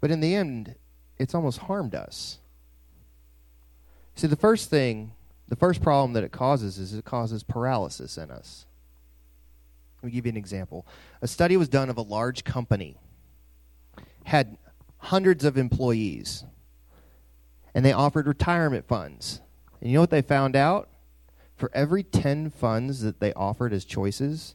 but 0.00 0.10
in 0.10 0.20
the 0.20 0.34
end, 0.34 0.76
it's 1.18 1.34
almost 1.34 1.58
harmed 1.58 1.94
us. 1.94 2.38
See, 4.14 4.26
the 4.26 4.34
first 4.34 4.70
thing, 4.70 5.12
the 5.46 5.56
first 5.56 5.82
problem 5.82 6.14
that 6.14 6.24
it 6.24 6.32
causes 6.32 6.78
is 6.78 6.94
it 6.94 7.04
causes 7.04 7.42
paralysis 7.42 8.16
in 8.16 8.30
us. 8.30 8.64
Let 10.00 10.06
me 10.06 10.12
give 10.12 10.24
you 10.24 10.30
an 10.30 10.38
example. 10.38 10.86
A 11.20 11.28
study 11.28 11.58
was 11.58 11.68
done 11.68 11.90
of 11.90 11.98
a 11.98 12.02
large 12.02 12.44
company, 12.44 12.96
had 14.24 14.56
hundreds 14.96 15.44
of 15.44 15.58
employees, 15.58 16.44
and 17.74 17.84
they 17.84 17.92
offered 17.92 18.26
retirement 18.26 18.88
funds. 18.88 19.42
And 19.82 19.90
you 19.90 19.96
know 19.96 20.00
what 20.00 20.08
they 20.08 20.22
found 20.22 20.56
out? 20.56 20.88
For 21.56 21.70
every 21.72 22.02
10 22.02 22.50
funds 22.50 23.00
that 23.00 23.18
they 23.18 23.32
offered 23.32 23.72
as 23.72 23.84
choices, 23.84 24.54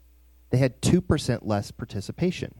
they 0.51 0.57
had 0.57 0.81
2% 0.81 1.39
less 1.41 1.71
participation. 1.71 2.53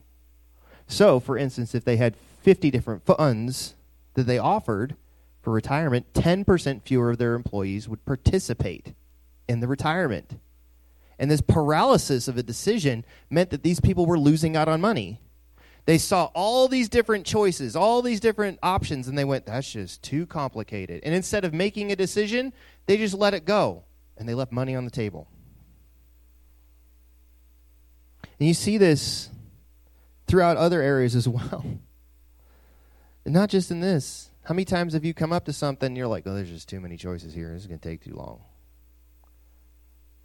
So, 0.88 1.20
for 1.20 1.38
instance, 1.38 1.76
if 1.76 1.86
they 1.86 1.98
had 1.98 2.16
50 2.42 2.72
different 2.72 3.06
funds 3.06 3.76
that 4.16 4.24
they 4.24 4.40
offered 4.40 4.96
for 5.42 5.52
retirement, 5.52 6.14
10% 6.14 6.82
fewer 6.84 7.12
of 7.12 7.18
their 7.18 7.36
employees 7.36 7.88
would 7.88 8.04
participate 8.04 8.94
in 9.48 9.60
the 9.60 9.68
retirement. 9.68 10.40
And 11.20 11.30
this 11.30 11.42
paralysis 11.42 12.28
of 12.28 12.38
a 12.38 12.44
decision 12.44 13.06
meant 13.30 13.52
that 13.52 13.62
these 13.62 13.80
people 13.80 14.08
were 14.08 14.18
losing 14.18 14.56
out 14.56 14.68
on 14.68 14.82
money. 14.82 15.22
They 15.86 15.98
saw 15.98 16.26
all 16.34 16.68
these 16.68 16.90
different 16.90 17.26
choices, 17.26 17.76
all 17.76 18.02
these 18.02 18.20
different 18.20 18.60
options, 18.64 19.08
and 19.08 19.18
they 19.18 19.24
went, 19.24 19.46
that's 19.46 19.72
just 19.72 20.02
too 20.04 20.26
complicated. 20.26 21.02
And 21.04 21.14
instead 21.14 21.46
of 21.46 21.54
making 21.54 21.92
a 21.92 21.96
decision, 21.96 22.54
they 22.88 22.98
just 22.98 23.14
let 23.14 23.34
it 23.34 23.46
go 23.46 23.84
and 24.22 24.30
they 24.30 24.36
left 24.36 24.52
money 24.52 24.76
on 24.76 24.86
the 24.86 24.92
table. 24.92 25.28
And 28.38 28.48
you 28.48 28.54
see 28.54 28.78
this 28.78 29.30
throughout 30.28 30.58
other 30.58 30.80
areas 30.80 31.16
as 31.16 31.28
well. 31.28 31.66
And 33.26 33.34
not 33.34 33.50
just 33.50 33.72
in 33.72 33.82
this. 33.82 34.30
How 34.44 34.54
many 34.54 34.66
times 34.66 34.94
have 34.94 35.04
you 35.04 35.16
come 35.16 35.34
up 35.34 35.46
to 35.46 35.54
something 35.54 35.88
and 35.88 35.98
you're 35.98 36.08
like, 36.08 36.28
oh, 36.28 36.36
there's 36.36 36.52
just 36.52 36.70
too 36.70 36.80
many 36.80 36.98
choices 36.98 37.34
here. 37.34 37.52
This 37.52 37.64
is 37.64 37.68
going 37.68 37.80
to 37.80 37.90
take 37.90 38.04
too 38.04 38.14
long. 38.14 38.42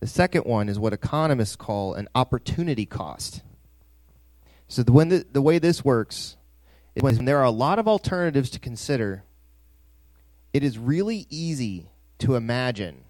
The 0.00 0.06
second 0.06 0.44
one 0.44 0.68
is 0.68 0.78
what 0.78 0.92
economists 0.92 1.56
call 1.56 1.94
an 1.94 2.06
opportunity 2.14 2.84
cost. 2.84 3.42
So 4.68 4.82
the, 4.82 4.92
when 4.92 5.08
the, 5.08 5.24
the 5.32 5.40
way 5.40 5.58
this 5.58 5.82
works 5.82 6.36
is 6.94 7.02
when 7.02 7.24
there 7.24 7.38
are 7.38 7.44
a 7.44 7.50
lot 7.50 7.78
of 7.78 7.88
alternatives 7.88 8.50
to 8.50 8.60
consider, 8.60 9.24
it 10.52 10.62
is 10.62 10.78
really 10.78 11.26
easy 11.30 11.88
to 12.18 12.34
imagine 12.34 13.05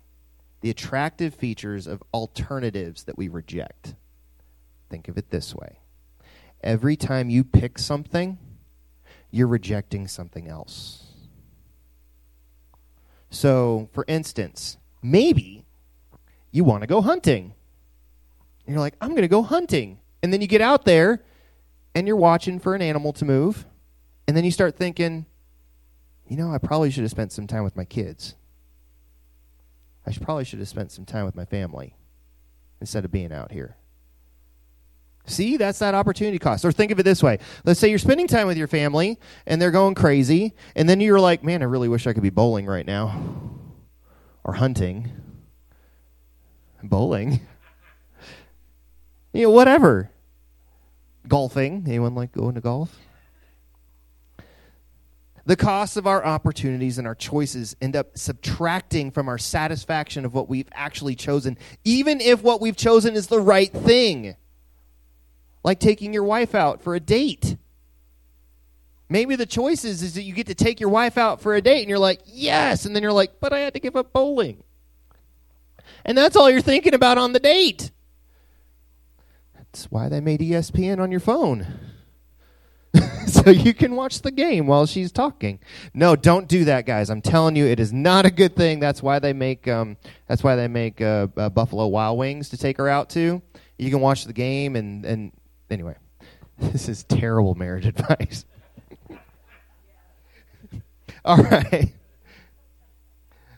the 0.66 0.70
attractive 0.70 1.32
features 1.32 1.87
of 1.87 2.02
alternatives 2.12 3.04
that 3.04 3.16
we 3.16 3.28
reject. 3.28 3.94
Think 4.90 5.06
of 5.06 5.16
it 5.16 5.30
this 5.30 5.54
way. 5.54 5.78
Every 6.61 6.96
time 6.96 7.30
you 7.30 7.44
pick 7.44 7.78
something, 7.78 8.37
you're 9.30 9.46
rejecting 9.46 10.08
something 10.08 10.49
else. 10.49 11.04
So, 13.30 13.88
for 13.92 14.04
instance, 14.08 14.76
maybe 15.04 15.66
you 16.50 16.64
want 16.64 16.80
to 16.80 16.88
go 16.88 17.00
hunting. 17.00 17.54
You're 18.66 18.80
like, 18.80 18.96
I'm 19.00 19.11
going 19.11 19.23
to 19.23 19.28
go 19.28 19.42
hunting. 19.42 20.00
And 20.20 20.32
then 20.32 20.40
you 20.40 20.49
get 20.49 20.62
out 20.62 20.85
there 20.85 21.23
and 21.94 22.08
you're 22.08 22.16
watching 22.16 22.58
for 22.58 22.75
an 22.75 22.82
animal 22.82 23.12
to 23.12 23.25
move. 23.25 23.66
And 24.26 24.37
then 24.37 24.44
you 24.44 24.50
start 24.50 24.75
thinking, 24.76 25.26
you 26.26 26.37
know, 26.37 26.52
I 26.52 26.58
probably 26.58 26.90
should 26.90 27.04
have 27.04 27.12
spent 27.12 27.30
some 27.30 27.46
time 27.46 27.62
with 27.62 27.76
my 27.76 27.85
kids. 27.85 28.34
I 30.06 30.12
should, 30.12 30.23
probably 30.23 30.45
should 30.45 30.60
have 30.60 30.69
spent 30.69 30.92
some 30.92 31.04
time 31.04 31.25
with 31.25 31.34
my 31.34 31.45
family 31.45 31.97
instead 32.80 33.04
of 33.04 33.10
being 33.10 33.32
out 33.32 33.50
here. 33.50 33.76
See, 35.26 35.56
that's 35.56 35.80
that 35.80 35.95
opportunity 35.95 36.38
cost. 36.38 36.64
Or 36.64 36.71
think 36.71 36.92
of 36.92 37.00
it 37.00 37.02
this 37.02 37.23
way. 37.23 37.38
Let's 37.64 37.80
say 37.80 37.88
you're 37.88 37.99
spending 37.99 38.28
time 38.28 38.47
with 38.47 38.56
your 38.56 38.69
family 38.69 39.19
and 39.47 39.60
they're 39.60 39.73
going 39.73 39.97
crazy, 39.97 40.54
and 40.76 40.88
then 40.88 41.00
you're 41.00 41.19
like, 41.19 41.42
man, 41.42 41.62
I 41.62 41.64
really 41.64 41.88
wish 41.88 42.06
I 42.06 42.12
could 42.12 42.23
be 42.23 42.30
bowling 42.30 42.66
right 42.66 42.86
now. 42.86 43.21
Or 44.45 44.54
hunting. 44.54 45.10
Bowling. 46.84 47.40
you 49.32 49.42
know, 49.42 49.50
whatever. 49.50 50.10
Golfing. 51.26 51.82
Anyone 51.86 52.14
like 52.14 52.30
going 52.30 52.54
to 52.54 52.60
golf? 52.60 52.97
The 55.47 55.56
costs 55.56 55.97
of 55.97 56.09
our 56.09 56.25
opportunities 56.25 56.99
and 56.99 57.06
our 57.06 57.15
choices 57.15 57.76
end 57.80 57.95
up 57.95 58.19
subtracting 58.19 59.13
from 59.13 59.28
our 59.28 59.39
satisfaction 59.39 60.25
of 60.25 60.35
what 60.35 60.49
we've 60.49 60.69
actually 60.73 61.15
chosen, 61.15 61.56
even 61.85 62.21
if 62.21 62.43
what 62.43 62.61
we've 62.61 62.76
chosen 62.76 63.15
is 63.15 63.28
the 63.28 63.41
right 63.41 63.73
thing. 63.73 64.35
Like 65.63 65.78
taking 65.78 66.13
your 66.13 66.25
wife 66.25 66.56
out 66.56 66.82
for 66.82 66.97
a 66.97 67.00
date. 67.00 67.56
Maybe 69.09 69.37
the 69.37 69.47
choice 69.47 69.85
is, 69.85 70.02
is 70.02 70.15
that 70.15 70.23
you 70.23 70.32
get 70.32 70.49
to 70.49 70.54
take 70.56 70.80
your 70.80 70.89
wife 70.89 71.17
out 71.17 71.41
for 71.41 71.54
a 71.54 71.63
date 71.63 71.80
and 71.80 71.89
you're 71.89 71.99
like, 71.99 72.21
yes. 72.26 72.85
And 72.85 72.95
then 72.95 73.04
you're 73.04 73.13
like, 73.13 73.39
but 73.39 73.52
I 73.52 73.61
had 73.61 73.75
to 73.75 73.80
give 73.80 73.95
up 73.95 74.13
bowling. 74.13 74.65
And 76.04 76.19
that's 76.19 76.35
all 76.35 76.50
you're 76.50 76.61
thinking 76.61 76.95
about 76.95 77.19
on 77.19 77.32
the 77.32 77.39
date. 77.39 77.93
That's 79.54 79.85
why 79.93 80.09
they 80.09 80.21
made 80.21 80.41
ESPN 80.41 80.99
on 80.99 81.13
your 81.13 81.21
phone. 81.21 81.67
so 83.44 83.50
you 83.50 83.75
can 83.75 83.94
watch 83.96 84.22
the 84.22 84.30
game 84.30 84.66
while 84.66 84.86
she's 84.86 85.12
talking. 85.12 85.58
No, 85.92 86.16
don't 86.16 86.49
do 86.49 86.64
that, 86.66 86.86
guys. 86.86 87.10
I'm 87.10 87.22
telling 87.22 87.56
you, 87.56 87.66
it 87.66 87.80
is 87.80 87.92
not 87.92 88.25
a 88.25 88.30
good 88.30 88.56
thing. 88.56 88.80
That's 88.80 89.02
why 89.02 89.18
they 89.18 89.32
make 89.32 89.68
um, 89.68 89.96
that's 90.26 90.42
why 90.42 90.56
they 90.56 90.68
make 90.68 91.00
uh, 91.00 91.28
uh, 91.36 91.49
Buffalo 91.50 91.86
Wild 91.86 92.18
Wings 92.18 92.49
to 92.50 92.56
take 92.56 92.78
her 92.78 92.88
out 92.88 93.10
to. 93.10 93.42
You 93.78 93.90
can 93.90 94.00
watch 94.00 94.25
the 94.25 94.32
game 94.32 94.76
and 94.76 95.04
and 95.04 95.32
anyway, 95.70 95.96
this 96.58 96.88
is 96.88 97.04
terrible 97.04 97.54
marriage 97.54 97.86
advice. 97.96 98.44
All 101.25 101.38
right. 101.38 101.92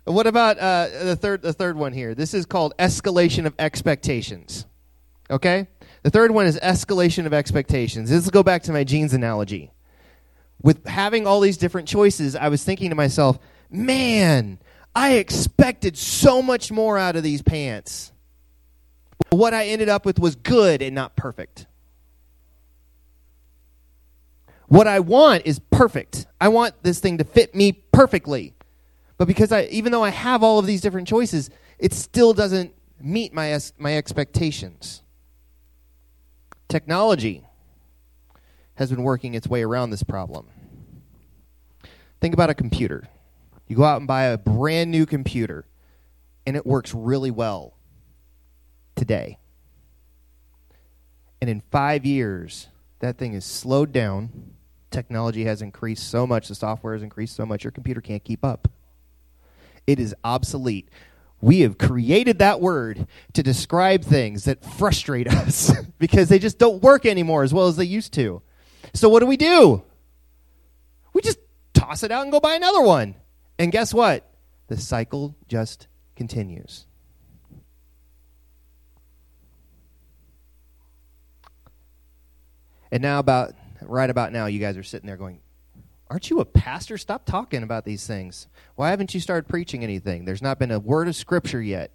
What 0.05 0.27
about 0.27 0.59
uh, 0.59 0.89
the 1.05 1.17
third 1.17 1.43
the 1.43 1.53
third 1.53 1.77
one 1.77 1.93
here? 1.93 2.15
This 2.15 2.33
is 2.33 2.47
called 2.47 2.75
escalation 2.79 3.45
of 3.45 3.55
expectations. 3.59 4.65
Okay. 5.31 5.69
The 6.03 6.11
third 6.11 6.31
one 6.31 6.47
is 6.47 6.59
escalation 6.61 7.27
of 7.27 7.33
expectations. 7.33 8.11
Let's 8.11 8.31
go 8.31 8.43
back 8.43 8.63
to 8.65 8.73
my 8.73 8.85
jeans 8.85 9.13
analogy. 9.13 9.73
With 10.63 10.87
having 10.87 11.27
all 11.27 11.41
these 11.41 11.57
different 11.57 11.89
choices, 11.89 12.35
I 12.37 12.49
was 12.49 12.65
thinking 12.65 12.91
to 12.91 12.97
myself, 12.97 13.39
man, 13.71 14.59
I 14.95 15.15
expected 15.15 15.97
so 15.97 16.43
much 16.43 16.73
more 16.73 16.99
out 16.99 17.17
of 17.17 17.23
these 17.23 17.43
pants. 17.43 18.13
What 19.31 19.55
I 19.55 19.67
ended 19.67 19.89
up 19.89 20.05
with 20.05 20.19
was 20.19 20.37
good 20.37 20.83
and 20.83 20.95
not 20.95 21.17
perfect. 21.17 21.67
What 24.67 24.87
I 24.87 25.01
want 25.01 25.47
is 25.47 25.61
perfect. 25.71 26.27
I 26.41 26.49
want 26.49 26.75
this 26.83 27.01
thing 27.01 27.19
to 27.19 27.25
fit 27.25 27.55
me 27.55 27.73
perfectly. 27.73 28.55
But 29.17 29.27
because 29.27 29.51
I 29.51 29.65
even 29.65 29.93
though 29.93 30.05
I 30.05 30.11
have 30.11 30.43
all 30.43 30.59
of 30.59 30.67
these 30.67 30.81
different 30.81 31.09
choices, 31.09 31.51
it 31.79 31.93
still 31.93 32.33
doesn't 32.33 32.75
meet 33.01 33.33
my 33.33 33.59
my 33.79 33.97
expectations. 33.97 35.03
Technology 36.69 37.45
has 38.75 38.91
been 38.91 39.03
working 39.03 39.35
its 39.35 39.49
way 39.49 39.63
around 39.63 39.91
this 39.91 40.03
problem. 40.03 40.49
Think 42.21 42.35
about 42.35 42.51
a 42.51 42.55
computer. 42.55 43.09
You 43.67 43.77
go 43.77 43.85
out 43.85 43.99
and 43.99 44.07
buy 44.07 44.25
a 44.25 44.39
brand 44.39 44.91
new 44.91 45.07
computer, 45.07 45.67
and 46.47 46.57
it 46.57 46.67
works 46.67 46.95
really 46.95 47.31
well 47.31 47.75
today. 48.97 49.39
And 51.41 51.49
in 51.49 51.63
five 51.71 52.05
years, 52.05 52.69
that 53.01 53.17
thing 53.17 53.35
is 53.35 53.45
slowed 53.45 53.93
down. 53.93 54.53
Technology 54.91 55.45
has 55.45 55.63
increased 55.63 56.09
so 56.11 56.27
much, 56.27 56.49
the 56.49 56.55
software 56.55 56.95
has 56.95 57.03
increased 57.03 57.37
so 57.37 57.47
much, 57.47 57.65
your 57.65 57.71
computer 57.71 58.01
can't 58.01 58.25
keep 58.25 58.45
up. 58.45 58.69
It 59.87 59.99
is 59.99 60.15
obsolete 60.25 60.89
we 61.41 61.61
have 61.61 61.79
created 61.79 62.41
that 62.41 62.61
word 62.61 63.07
to 63.35 63.43
describe 63.43 64.05
things 64.05 64.45
that 64.45 64.65
frustrate 64.65 65.29
us 65.33 65.73
because 65.99 66.29
they 66.29 66.39
just 66.39 66.59
don't 66.59 66.83
work 66.83 67.07
anymore 67.07 67.43
as 67.43 67.55
well 67.55 67.69
as 67.69 67.77
they 67.77 67.85
used 67.85 68.13
to. 68.15 68.43
So, 68.95 69.09
what 69.09 69.21
do 69.21 69.27
we 69.27 69.37
do? 69.37 69.83
We 71.13 71.23
just 71.23 71.39
toss 71.75 72.03
it 72.03 72.11
out 72.11 72.23
and 72.23 72.33
go 72.33 72.41
buy 72.41 72.55
another 72.55 72.81
one. 72.81 73.15
And 73.59 73.73
guess 73.73 73.93
what? 73.93 74.29
The 74.69 74.77
cycle 74.77 75.37
just 75.49 75.89
continues. 76.17 76.87
And 82.91 83.03
now, 83.03 83.19
about 83.19 83.55
right 83.83 84.09
about 84.09 84.33
now, 84.33 84.47
you 84.47 84.59
guys 84.59 84.77
are 84.77 84.83
sitting 84.83 85.07
there 85.07 85.17
going, 85.17 85.41
Aren't 86.11 86.31
you 86.31 86.41
a 86.41 86.45
pastor? 86.45 86.97
Stop 86.97 87.27
talking 87.27 87.63
about 87.63 87.85
these 87.85 88.07
things. 88.07 88.49
Why 88.77 88.91
haven't 88.91 89.13
you 89.15 89.21
started 89.21 89.49
preaching 89.49 89.85
anything? 89.85 90.25
There's 90.25 90.43
not 90.43 90.59
been 90.59 90.71
a 90.71 90.79
word 90.79 91.09
of 91.09 91.17
scripture 91.17 91.61
yet. 91.61 91.91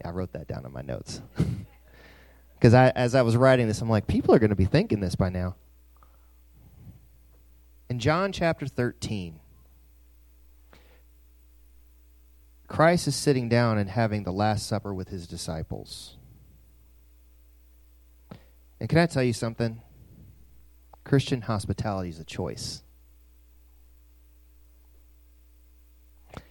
Yeah, 0.00 0.08
I 0.08 0.10
wrote 0.12 0.32
that 0.32 0.48
down 0.48 0.66
in 0.66 0.72
my 0.72 0.82
notes. 0.82 1.20
Because 2.64 2.92
as 2.96 3.14
I 3.14 3.20
was 3.20 3.36
writing 3.36 3.68
this, 3.68 3.82
I'm 3.82 3.90
like, 3.90 4.06
people 4.06 4.34
are 4.34 4.38
going 4.38 4.48
to 4.48 4.56
be 4.56 4.64
thinking 4.64 5.00
this 5.00 5.14
by 5.14 5.28
now. 5.28 5.54
In 7.90 7.98
John 7.98 8.32
chapter 8.32 8.66
13, 8.66 9.38
Christ 12.66 13.06
is 13.06 13.14
sitting 13.14 13.50
down 13.50 13.76
and 13.76 13.90
having 13.90 14.22
the 14.22 14.32
Last 14.32 14.66
Supper 14.66 14.94
with 14.94 15.08
his 15.10 15.26
disciples. 15.26 16.16
And 18.80 18.88
can 18.88 18.96
I 18.96 19.04
tell 19.04 19.22
you 19.22 19.34
something? 19.34 19.82
Christian 21.04 21.42
hospitality 21.42 22.08
is 22.08 22.18
a 22.18 22.24
choice. 22.24 22.82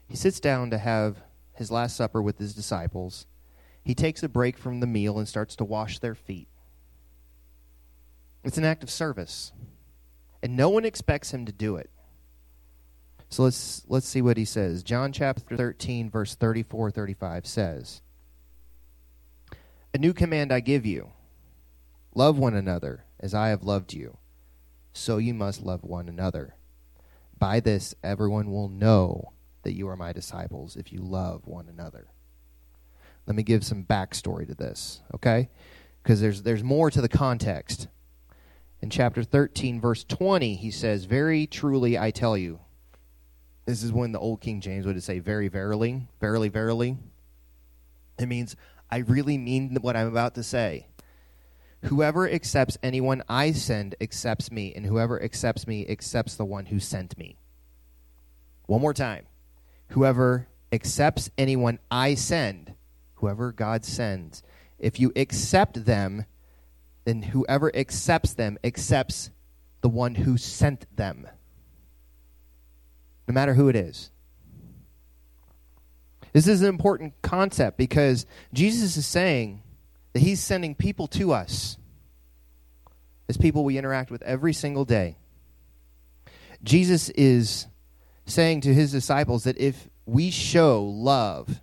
He 0.07 0.15
sits 0.15 0.39
down 0.39 0.69
to 0.69 0.77
have 0.77 1.23
his 1.53 1.71
Last 1.71 1.95
Supper 1.95 2.21
with 2.21 2.37
his 2.37 2.53
disciples. 2.53 3.25
He 3.83 3.95
takes 3.95 4.23
a 4.23 4.29
break 4.29 4.57
from 4.57 4.79
the 4.79 4.87
meal 4.87 5.17
and 5.17 5.27
starts 5.27 5.55
to 5.57 5.65
wash 5.65 5.99
their 5.99 6.15
feet. 6.15 6.47
It's 8.43 8.57
an 8.57 8.65
act 8.65 8.83
of 8.83 8.89
service. 8.89 9.51
And 10.41 10.57
no 10.57 10.69
one 10.69 10.85
expects 10.85 11.33
him 11.33 11.45
to 11.45 11.51
do 11.51 11.77
it. 11.77 11.89
So 13.29 13.43
let's 13.43 13.83
let's 13.87 14.07
see 14.07 14.21
what 14.21 14.37
he 14.37 14.45
says. 14.45 14.83
John 14.83 15.11
chapter 15.11 15.57
13 15.57 16.11
verse 16.11 16.35
34 16.35 16.91
35 16.91 17.47
says, 17.47 18.01
"A 19.93 19.97
new 19.97 20.13
command 20.13 20.51
I 20.51 20.59
give 20.59 20.85
you: 20.85 21.13
love 22.13 22.37
one 22.37 22.53
another 22.53 23.05
as 23.19 23.33
I 23.33 23.47
have 23.47 23.63
loved 23.63 23.93
you. 23.93 24.17
So 24.93 25.17
you 25.17 25.33
must 25.33 25.63
love 25.63 25.83
one 25.83 26.07
another. 26.07 26.55
By 27.39 27.59
this 27.59 27.95
everyone 28.03 28.51
will 28.51 28.69
know 28.69 29.31
that 29.63 29.73
you 29.73 29.87
are 29.89 29.97
my 29.97 30.13
disciples 30.13 30.75
if 30.75 30.91
you 30.93 30.99
love 30.99 31.47
one 31.47 31.67
another." 31.67 32.07
Let 33.25 33.35
me 33.35 33.43
give 33.43 33.63
some 33.63 33.85
backstory 33.85 34.47
to 34.47 34.55
this, 34.55 35.01
okay? 35.15 35.49
Because 36.01 36.19
there's 36.21 36.43
there's 36.43 36.63
more 36.63 36.91
to 36.91 37.01
the 37.01 37.09
context. 37.09 37.87
In 38.81 38.89
chapter 38.89 39.23
13, 39.23 39.79
verse 39.79 40.03
20, 40.03 40.55
he 40.55 40.69
says, 40.69 41.05
Very 41.05 41.47
truly 41.47 41.97
I 41.97 42.11
tell 42.11 42.37
you, 42.37 42.59
this 43.65 43.81
is 43.81 43.93
when 43.93 44.11
the 44.11 44.19
old 44.19 44.41
King 44.41 44.59
James 44.59 44.85
would 44.85 45.01
say, 45.01 45.19
very 45.19 45.47
verily, 45.47 46.09
verily, 46.19 46.49
verily. 46.49 46.97
It 48.19 48.25
means, 48.25 48.57
I 48.91 48.97
really 48.97 49.37
mean 49.37 49.77
what 49.79 49.95
I'm 49.95 50.07
about 50.07 50.35
to 50.35 50.43
say. 50.43 50.87
Whoever 51.83 52.29
accepts 52.29 52.77
anyone 52.83 53.23
I 53.29 53.53
send 53.53 53.95
accepts 54.01 54.51
me, 54.51 54.73
and 54.75 54.85
whoever 54.85 55.21
accepts 55.23 55.65
me 55.65 55.87
accepts 55.87 56.35
the 56.35 56.43
one 56.43 56.65
who 56.65 56.79
sent 56.81 57.17
me. 57.17 57.37
One 58.65 58.81
more 58.81 58.93
time. 58.93 59.25
Whoever 59.93 60.47
accepts 60.71 61.29
anyone 61.37 61.79
I 61.91 62.15
send, 62.15 62.73
whoever 63.15 63.51
God 63.51 63.85
sends, 63.85 64.41
if 64.79 64.99
you 64.99 65.11
accept 65.15 65.85
them, 65.85 66.25
then 67.05 67.21
whoever 67.21 67.73
accepts 67.75 68.33
them 68.33 68.57
accepts 68.63 69.29
the 69.81 69.89
one 69.89 70.15
who 70.15 70.37
sent 70.37 70.85
them 70.95 71.27
no 73.27 73.33
matter 73.33 73.53
who 73.53 73.69
it 73.69 73.75
is. 73.75 74.09
This 76.33 76.47
is 76.47 76.61
an 76.61 76.69
important 76.69 77.13
concept 77.21 77.77
because 77.77 78.25
Jesus 78.51 78.97
is 78.97 79.05
saying 79.05 79.61
that 80.13 80.19
he's 80.19 80.41
sending 80.41 80.73
people 80.75 81.07
to 81.09 81.31
us 81.31 81.77
as 83.29 83.37
people 83.37 83.63
we 83.63 83.77
interact 83.77 84.09
with 84.09 84.23
every 84.23 84.53
single 84.53 84.85
day. 84.85 85.17
Jesus 86.63 87.09
is 87.09 87.67
saying 88.25 88.61
to 88.61 88.73
his 88.73 88.91
disciples 88.91 89.43
that 89.43 89.57
if 89.57 89.89
we 90.05 90.31
show 90.31 90.83
love 90.83 91.61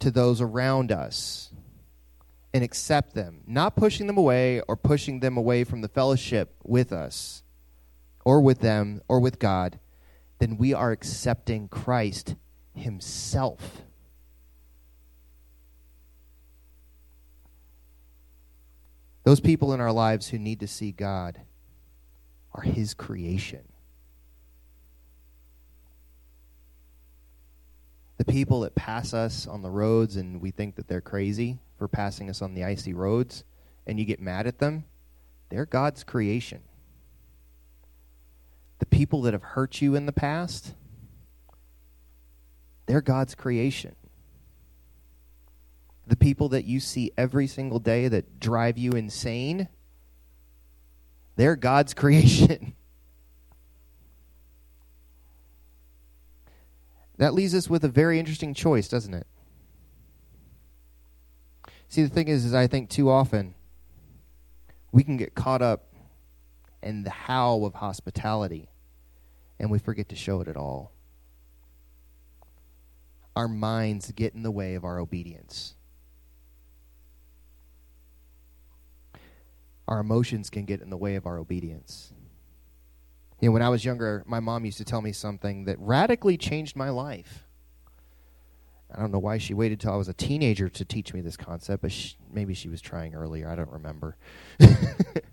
to 0.00 0.10
those 0.10 0.40
around 0.40 0.90
us 0.90 1.50
and 2.52 2.64
accept 2.64 3.14
them, 3.14 3.42
not 3.46 3.76
pushing 3.76 4.06
them 4.06 4.18
away 4.18 4.60
or 4.62 4.76
pushing 4.76 5.20
them 5.20 5.36
away 5.36 5.64
from 5.64 5.80
the 5.80 5.88
fellowship 5.88 6.54
with 6.64 6.92
us 6.92 7.42
or 8.24 8.40
with 8.40 8.60
them 8.60 9.00
or 9.08 9.20
with 9.20 9.38
God, 9.38 9.78
then 10.38 10.56
we 10.56 10.74
are 10.74 10.90
accepting 10.90 11.68
Christ 11.68 12.34
Himself. 12.74 13.82
Those 19.22 19.40
people 19.40 19.72
in 19.72 19.80
our 19.80 19.92
lives 19.92 20.28
who 20.28 20.38
need 20.38 20.60
to 20.60 20.66
see 20.66 20.92
God 20.92 21.42
are 22.52 22.62
His 22.62 22.94
creation. 22.94 23.69
The 28.20 28.24
people 28.26 28.60
that 28.60 28.74
pass 28.74 29.14
us 29.14 29.46
on 29.46 29.62
the 29.62 29.70
roads 29.70 30.16
and 30.16 30.42
we 30.42 30.50
think 30.50 30.74
that 30.76 30.88
they're 30.88 31.00
crazy 31.00 31.58
for 31.78 31.88
passing 31.88 32.28
us 32.28 32.42
on 32.42 32.52
the 32.52 32.64
icy 32.64 32.92
roads 32.92 33.44
and 33.86 33.98
you 33.98 34.04
get 34.04 34.20
mad 34.20 34.46
at 34.46 34.58
them, 34.58 34.84
they're 35.48 35.64
God's 35.64 36.04
creation 36.04 36.60
the 38.80 38.86
people 38.86 39.22
that 39.22 39.34
have 39.34 39.42
hurt 39.42 39.80
you 39.80 39.94
in 39.94 40.06
the 40.06 40.12
past, 40.12 40.72
they're 42.86 43.02
God's 43.02 43.36
creation. 43.36 43.94
The 46.06 46.16
people 46.16 46.48
that 46.48 46.64
you 46.64 46.80
see 46.80 47.12
every 47.16 47.46
single 47.46 47.78
day 47.78 48.08
that 48.08 48.40
drive 48.40 48.78
you 48.78 48.92
insane, 48.92 49.68
they're 51.36 51.56
God's 51.56 51.94
creation. 51.94 52.74
That 57.20 57.34
leaves 57.34 57.54
us 57.54 57.68
with 57.68 57.84
a 57.84 57.88
very 57.88 58.18
interesting 58.18 58.54
choice, 58.54 58.88
doesn't 58.88 59.12
it? 59.12 59.26
See, 61.90 62.02
the 62.02 62.08
thing 62.08 62.28
is, 62.28 62.46
is 62.46 62.54
I 62.54 62.66
think 62.66 62.88
too 62.88 63.10
often 63.10 63.54
we 64.90 65.04
can 65.04 65.18
get 65.18 65.34
caught 65.34 65.60
up 65.60 65.84
in 66.82 67.02
the 67.02 67.10
how 67.10 67.62
of 67.66 67.74
hospitality 67.74 68.70
and 69.58 69.70
we 69.70 69.78
forget 69.78 70.08
to 70.08 70.16
show 70.16 70.40
it 70.40 70.48
at 70.48 70.56
all. 70.56 70.92
Our 73.36 73.48
minds 73.48 74.10
get 74.12 74.32
in 74.32 74.42
the 74.42 74.50
way 74.50 74.74
of 74.74 74.86
our 74.86 74.98
obedience. 74.98 75.74
Our 79.86 80.00
emotions 80.00 80.48
can 80.48 80.64
get 80.64 80.80
in 80.80 80.88
the 80.88 80.96
way 80.96 81.16
of 81.16 81.26
our 81.26 81.36
obedience. 81.36 82.14
You 83.40 83.48
know, 83.48 83.52
when 83.52 83.62
I 83.62 83.70
was 83.70 83.84
younger, 83.84 84.22
my 84.26 84.40
mom 84.40 84.64
used 84.66 84.78
to 84.78 84.84
tell 84.84 85.00
me 85.00 85.12
something 85.12 85.64
that 85.64 85.78
radically 85.78 86.36
changed 86.36 86.76
my 86.76 86.90
life. 86.90 87.46
I 88.94 89.00
don't 89.00 89.12
know 89.12 89.18
why 89.18 89.38
she 89.38 89.54
waited 89.54 89.80
till 89.80 89.92
I 89.92 89.96
was 89.96 90.08
a 90.08 90.14
teenager 90.14 90.68
to 90.68 90.84
teach 90.84 91.14
me 91.14 91.20
this 91.20 91.36
concept, 91.36 91.82
but 91.82 91.92
she, 91.92 92.16
maybe 92.30 92.54
she 92.54 92.68
was 92.68 92.82
trying 92.82 93.14
earlier. 93.14 93.48
I 93.48 93.54
don't 93.54 93.70
remember. 93.70 94.16
it 94.58 95.24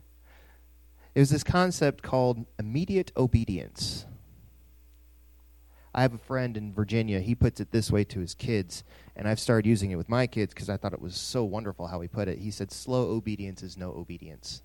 was 1.16 1.32
this 1.32 1.44
concept 1.44 2.04
called 2.04 2.46
immediate 2.60 3.12
obedience. 3.18 4.06
I 5.94 6.04
have 6.04 6.14
a 6.14 6.20
friend 6.20 6.56
in 6.56 6.74
Virginia. 6.74 7.20
He 7.20 7.34
puts 7.34 7.60
it 7.60 7.72
this 7.72 7.90
way 7.90 8.04
to 8.06 8.20
his 8.20 8.36
kids, 8.36 8.84
and 9.16 9.28
I've 9.28 9.40
started 9.40 9.68
using 9.68 9.90
it 9.90 9.96
with 9.96 10.08
my 10.08 10.28
kids 10.28 10.54
because 10.54 10.70
I 10.70 10.78
thought 10.78 10.94
it 10.94 11.02
was 11.02 11.16
so 11.16 11.44
wonderful 11.44 11.88
how 11.88 12.00
he 12.02 12.08
put 12.08 12.28
it. 12.28 12.38
He 12.38 12.52
said, 12.52 12.72
Slow 12.72 13.10
obedience 13.10 13.64
is 13.64 13.76
no 13.76 13.92
obedience. 13.92 14.62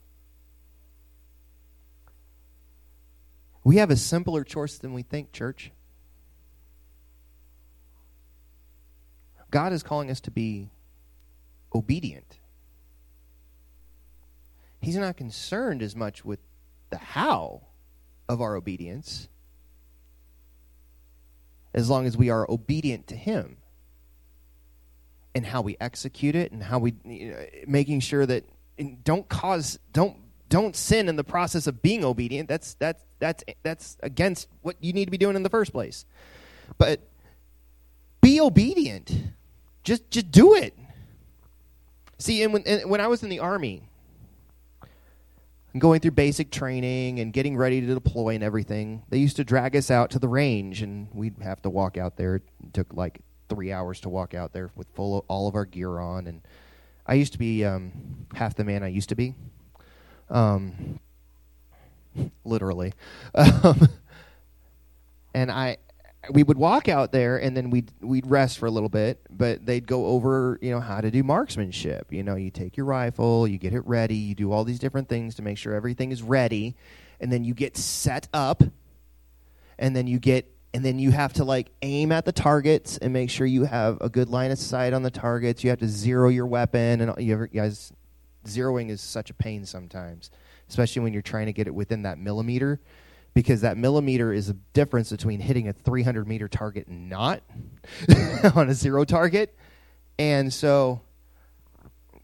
We 3.64 3.77
have 3.77 3.90
a 3.90 3.96
simpler 3.96 4.44
choice 4.44 4.79
than 4.79 4.92
we 4.92 5.03
think, 5.03 5.33
church. 5.33 5.70
God 9.51 9.72
is 9.72 9.83
calling 9.83 10.11
us 10.11 10.20
to 10.20 10.31
be 10.31 10.70
obedient. 11.75 12.38
He's 14.81 14.96
not 14.96 15.16
concerned 15.16 15.83
as 15.83 15.94
much 15.94 16.25
with 16.25 16.40
the 16.90 16.98
how 16.98 17.62
of 18.29 18.40
our 18.40 18.57
obedience 18.57 19.29
as 21.75 21.88
long 21.88 22.07
as 22.07 22.16
we 22.16 22.31
are 22.31 22.51
obedient 22.51 23.07
to 23.09 23.16
Him 23.16 23.59
and 25.35 25.46
how 25.46 25.62
we 25.62 25.77
execute 25.81 26.35
it 26.35 26.53
and 26.53 26.62
how 26.62 26.79
we 26.79 26.94
you 27.05 27.31
know, 27.31 27.46
making 27.66 28.01
sure 28.01 28.27
that 28.27 28.44
don't 29.05 29.29
cause 29.29 29.79
don't 29.92 30.16
don't 30.52 30.76
sin 30.76 31.08
in 31.08 31.16
the 31.16 31.24
process 31.24 31.66
of 31.66 31.80
being 31.80 32.04
obedient 32.04 32.48
that's 32.48 32.74
that's 32.74 33.02
that's 33.18 33.42
that's 33.62 33.96
against 34.02 34.48
what 34.60 34.76
you 34.80 34.92
need 34.92 35.06
to 35.06 35.10
be 35.10 35.16
doing 35.16 35.34
in 35.34 35.42
the 35.42 35.48
first 35.48 35.72
place 35.72 36.04
but 36.76 37.00
be 38.20 38.38
obedient 38.40 39.10
just 39.82 40.10
just 40.10 40.30
do 40.30 40.54
it 40.54 40.76
see 42.18 42.42
and 42.42 42.52
when 42.52 42.62
and 42.66 42.90
when 42.90 43.00
I 43.00 43.06
was 43.06 43.22
in 43.22 43.30
the 43.30 43.38
army 43.38 43.82
going 45.78 46.00
through 46.00 46.10
basic 46.10 46.50
training 46.50 47.18
and 47.18 47.32
getting 47.32 47.56
ready 47.56 47.80
to 47.80 47.86
deploy 47.94 48.34
and 48.34 48.44
everything, 48.44 49.02
they 49.08 49.18
used 49.18 49.36
to 49.36 49.44
drag 49.44 49.74
us 49.74 49.90
out 49.90 50.10
to 50.10 50.18
the 50.18 50.28
range, 50.28 50.82
and 50.82 51.08
we'd 51.12 51.34
have 51.42 51.62
to 51.62 51.70
walk 51.70 51.96
out 51.96 52.16
there. 52.16 52.36
It 52.36 52.42
took 52.74 52.92
like 52.92 53.20
three 53.48 53.72
hours 53.72 54.00
to 54.00 54.08
walk 54.08 54.34
out 54.34 54.52
there 54.52 54.70
with 54.76 54.86
full 54.94 55.24
all 55.28 55.48
of 55.48 55.54
our 55.54 55.64
gear 55.64 55.98
on. 55.98 56.26
And 56.26 56.42
I 57.06 57.14
used 57.14 57.32
to 57.32 57.38
be 57.38 57.64
um, 57.64 58.26
half 58.34 58.54
the 58.54 58.64
man 58.64 58.82
I 58.82 58.88
used 58.88 59.08
to 59.10 59.14
be, 59.14 59.34
um, 60.32 60.98
literally. 62.44 62.92
Um, 63.34 63.88
and 65.34 65.50
I 65.50 65.78
we 66.30 66.42
would 66.42 66.56
walk 66.56 66.88
out 66.88 67.10
there 67.10 67.36
and 67.36 67.56
then 67.56 67.70
we'd 67.70 67.90
we'd 68.00 68.26
rest 68.26 68.58
for 68.58 68.66
a 68.66 68.70
little 68.70 68.88
bit, 68.88 69.20
but 69.30 69.64
they'd 69.66 69.86
go 69.86 70.06
over, 70.06 70.58
you 70.62 70.70
know, 70.70 70.80
how 70.80 71.00
to 71.00 71.10
do 71.10 71.22
marksmanship. 71.22 72.12
You 72.12 72.22
know, 72.22 72.36
you 72.36 72.50
take 72.50 72.76
your 72.76 72.86
rifle, 72.86 73.46
you 73.46 73.58
get 73.58 73.74
it 73.74 73.86
ready, 73.86 74.16
you 74.16 74.34
do 74.34 74.52
all 74.52 74.64
these 74.64 74.78
different 74.78 75.08
things 75.08 75.34
to 75.36 75.42
make 75.42 75.58
sure 75.58 75.74
everything 75.74 76.12
is 76.12 76.22
ready, 76.22 76.76
and 77.20 77.32
then 77.32 77.44
you 77.44 77.54
get 77.54 77.76
set 77.76 78.28
up 78.32 78.62
and 79.78 79.96
then 79.96 80.06
you 80.06 80.18
get 80.18 80.48
and 80.74 80.84
then 80.84 80.98
you 80.98 81.10
have 81.10 81.34
to 81.34 81.44
like 81.44 81.70
aim 81.82 82.12
at 82.12 82.24
the 82.24 82.32
targets 82.32 82.96
and 82.98 83.12
make 83.12 83.28
sure 83.28 83.46
you 83.46 83.64
have 83.64 83.98
a 84.00 84.08
good 84.08 84.28
line 84.28 84.50
of 84.50 84.58
sight 84.58 84.94
on 84.94 85.02
the 85.02 85.10
targets. 85.10 85.62
You 85.62 85.70
have 85.70 85.80
to 85.80 85.88
zero 85.88 86.28
your 86.28 86.46
weapon, 86.46 87.02
and 87.02 87.12
you, 87.22 87.34
ever, 87.34 87.48
you 87.52 87.60
guys, 87.60 87.92
zeroing 88.44 88.90
is 88.90 89.00
such 89.00 89.31
a 89.31 89.35
pain 89.35 89.66
sometimes, 89.66 90.31
especially 90.68 91.02
when 91.02 91.12
you're 91.12 91.22
trying 91.22 91.46
to 91.46 91.52
get 91.52 91.66
it 91.66 91.74
within 91.74 92.02
that 92.02 92.18
millimeter, 92.18 92.81
because 93.35 93.62
that 93.62 93.76
millimeter 93.76 94.33
is 94.33 94.48
a 94.48 94.55
difference 94.72 95.11
between 95.11 95.40
hitting 95.40 95.68
a 95.68 95.72
300 95.72 96.26
meter 96.26 96.48
target 96.48 96.87
and 96.87 97.09
not 97.09 97.42
on 98.55 98.68
a 98.68 98.74
zero 98.74 99.05
target, 99.05 99.57
and 100.18 100.52
so 100.52 101.00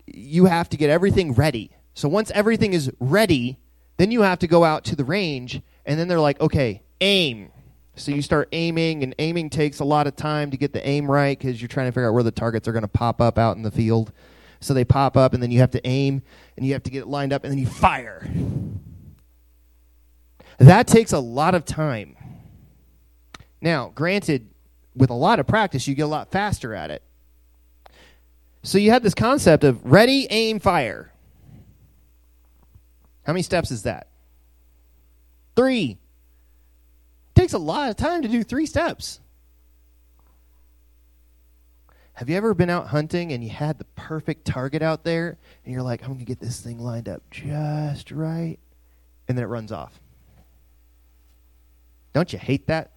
you 0.06 0.46
have 0.46 0.68
to 0.70 0.76
get 0.76 0.90
everything 0.90 1.32
ready. 1.32 1.70
So 1.94 2.08
once 2.08 2.30
everything 2.32 2.72
is 2.72 2.90
ready, 3.00 3.58
then 3.96 4.10
you 4.10 4.22
have 4.22 4.38
to 4.40 4.46
go 4.46 4.64
out 4.64 4.84
to 4.84 4.96
the 4.96 5.04
range, 5.04 5.60
and 5.84 5.98
then 5.98 6.08
they're 6.08 6.20
like, 6.20 6.40
okay, 6.40 6.82
aim 7.00 7.50
so 7.98 8.12
you 8.12 8.22
start 8.22 8.48
aiming, 8.52 9.02
and 9.02 9.14
aiming 9.18 9.50
takes 9.50 9.80
a 9.80 9.84
lot 9.84 10.06
of 10.06 10.16
time 10.16 10.50
to 10.50 10.56
get 10.56 10.72
the 10.72 10.86
aim 10.86 11.10
right 11.10 11.38
because 11.38 11.60
you're 11.60 11.68
trying 11.68 11.86
to 11.86 11.92
figure 11.92 12.08
out 12.08 12.14
where 12.14 12.22
the 12.22 12.30
targets 12.30 12.68
are 12.68 12.72
going 12.72 12.82
to 12.82 12.88
pop 12.88 13.20
up 13.20 13.38
out 13.38 13.56
in 13.56 13.62
the 13.62 13.70
field. 13.70 14.12
So 14.60 14.74
they 14.74 14.84
pop 14.84 15.16
up, 15.16 15.34
and 15.34 15.42
then 15.42 15.50
you 15.50 15.60
have 15.60 15.70
to 15.72 15.86
aim, 15.86 16.22
and 16.56 16.66
you 16.66 16.72
have 16.72 16.82
to 16.84 16.90
get 16.90 17.02
it 17.02 17.08
lined 17.08 17.32
up, 17.32 17.44
and 17.44 17.50
then 17.50 17.58
you 17.58 17.66
fire. 17.66 18.28
That 20.58 20.88
takes 20.88 21.12
a 21.12 21.20
lot 21.20 21.54
of 21.54 21.64
time. 21.64 22.16
Now, 23.60 23.92
granted, 23.94 24.48
with 24.94 25.10
a 25.10 25.14
lot 25.14 25.38
of 25.38 25.46
practice, 25.46 25.86
you 25.86 25.94
get 25.94 26.02
a 26.02 26.06
lot 26.06 26.32
faster 26.32 26.74
at 26.74 26.90
it. 26.90 27.02
So 28.62 28.78
you 28.78 28.90
have 28.90 29.02
this 29.02 29.14
concept 29.14 29.62
of 29.64 29.84
ready, 29.84 30.26
aim, 30.30 30.58
fire. 30.58 31.12
How 33.24 33.32
many 33.32 33.42
steps 33.42 33.70
is 33.70 33.84
that? 33.84 34.08
Three 35.54 35.92
It 35.92 37.40
takes 37.40 37.52
a 37.52 37.58
lot 37.58 37.90
of 37.90 37.96
time 37.96 38.22
to 38.22 38.28
do 38.28 38.42
three 38.42 38.66
steps. 38.66 39.20
Have 42.18 42.28
you 42.28 42.36
ever 42.36 42.52
been 42.52 42.68
out 42.68 42.88
hunting 42.88 43.30
and 43.30 43.44
you 43.44 43.50
had 43.50 43.78
the 43.78 43.84
perfect 43.94 44.44
target 44.44 44.82
out 44.82 45.04
there 45.04 45.38
and 45.64 45.72
you're 45.72 45.84
like, 45.84 46.02
I'm 46.02 46.08
going 46.08 46.18
to 46.18 46.24
get 46.24 46.40
this 46.40 46.60
thing 46.60 46.80
lined 46.80 47.08
up 47.08 47.22
just 47.30 48.10
right? 48.10 48.58
And 49.28 49.38
then 49.38 49.44
it 49.44 49.46
runs 49.46 49.70
off. 49.70 50.00
Don't 52.12 52.32
you 52.32 52.40
hate 52.40 52.66
that? 52.66 52.90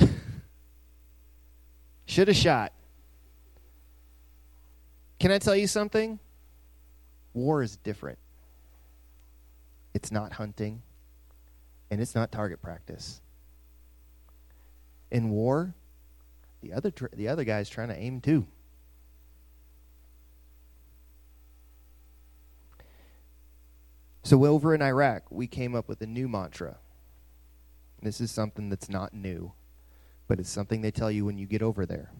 Should 2.06 2.26
have 2.26 2.36
shot. 2.36 2.72
Can 5.20 5.30
I 5.30 5.38
tell 5.38 5.54
you 5.54 5.68
something? 5.68 6.18
War 7.34 7.62
is 7.62 7.76
different. 7.76 8.18
It's 9.94 10.10
not 10.10 10.32
hunting 10.32 10.82
and 11.88 12.00
it's 12.00 12.16
not 12.16 12.32
target 12.32 12.60
practice. 12.60 13.20
In 15.12 15.30
war, 15.30 15.76
the 16.60 16.72
other 16.72 16.90
tr- 16.90 17.06
the 17.12 17.28
other 17.28 17.44
guy's 17.44 17.68
trying 17.68 17.88
to 17.88 17.96
aim 17.96 18.20
too. 18.20 18.46
So 24.22 24.44
over 24.44 24.74
in 24.74 24.82
Iraq, 24.82 25.22
we 25.30 25.46
came 25.46 25.74
up 25.74 25.88
with 25.88 26.02
a 26.02 26.06
new 26.06 26.28
mantra. 26.28 26.76
This 28.02 28.20
is 28.20 28.30
something 28.30 28.68
that's 28.68 28.88
not 28.88 29.14
new, 29.14 29.52
but 30.26 30.38
it's 30.38 30.50
something 30.50 30.82
they 30.82 30.90
tell 30.90 31.10
you 31.10 31.24
when 31.24 31.38
you 31.38 31.46
get 31.46 31.62
over 31.62 31.86
there. 31.86 32.10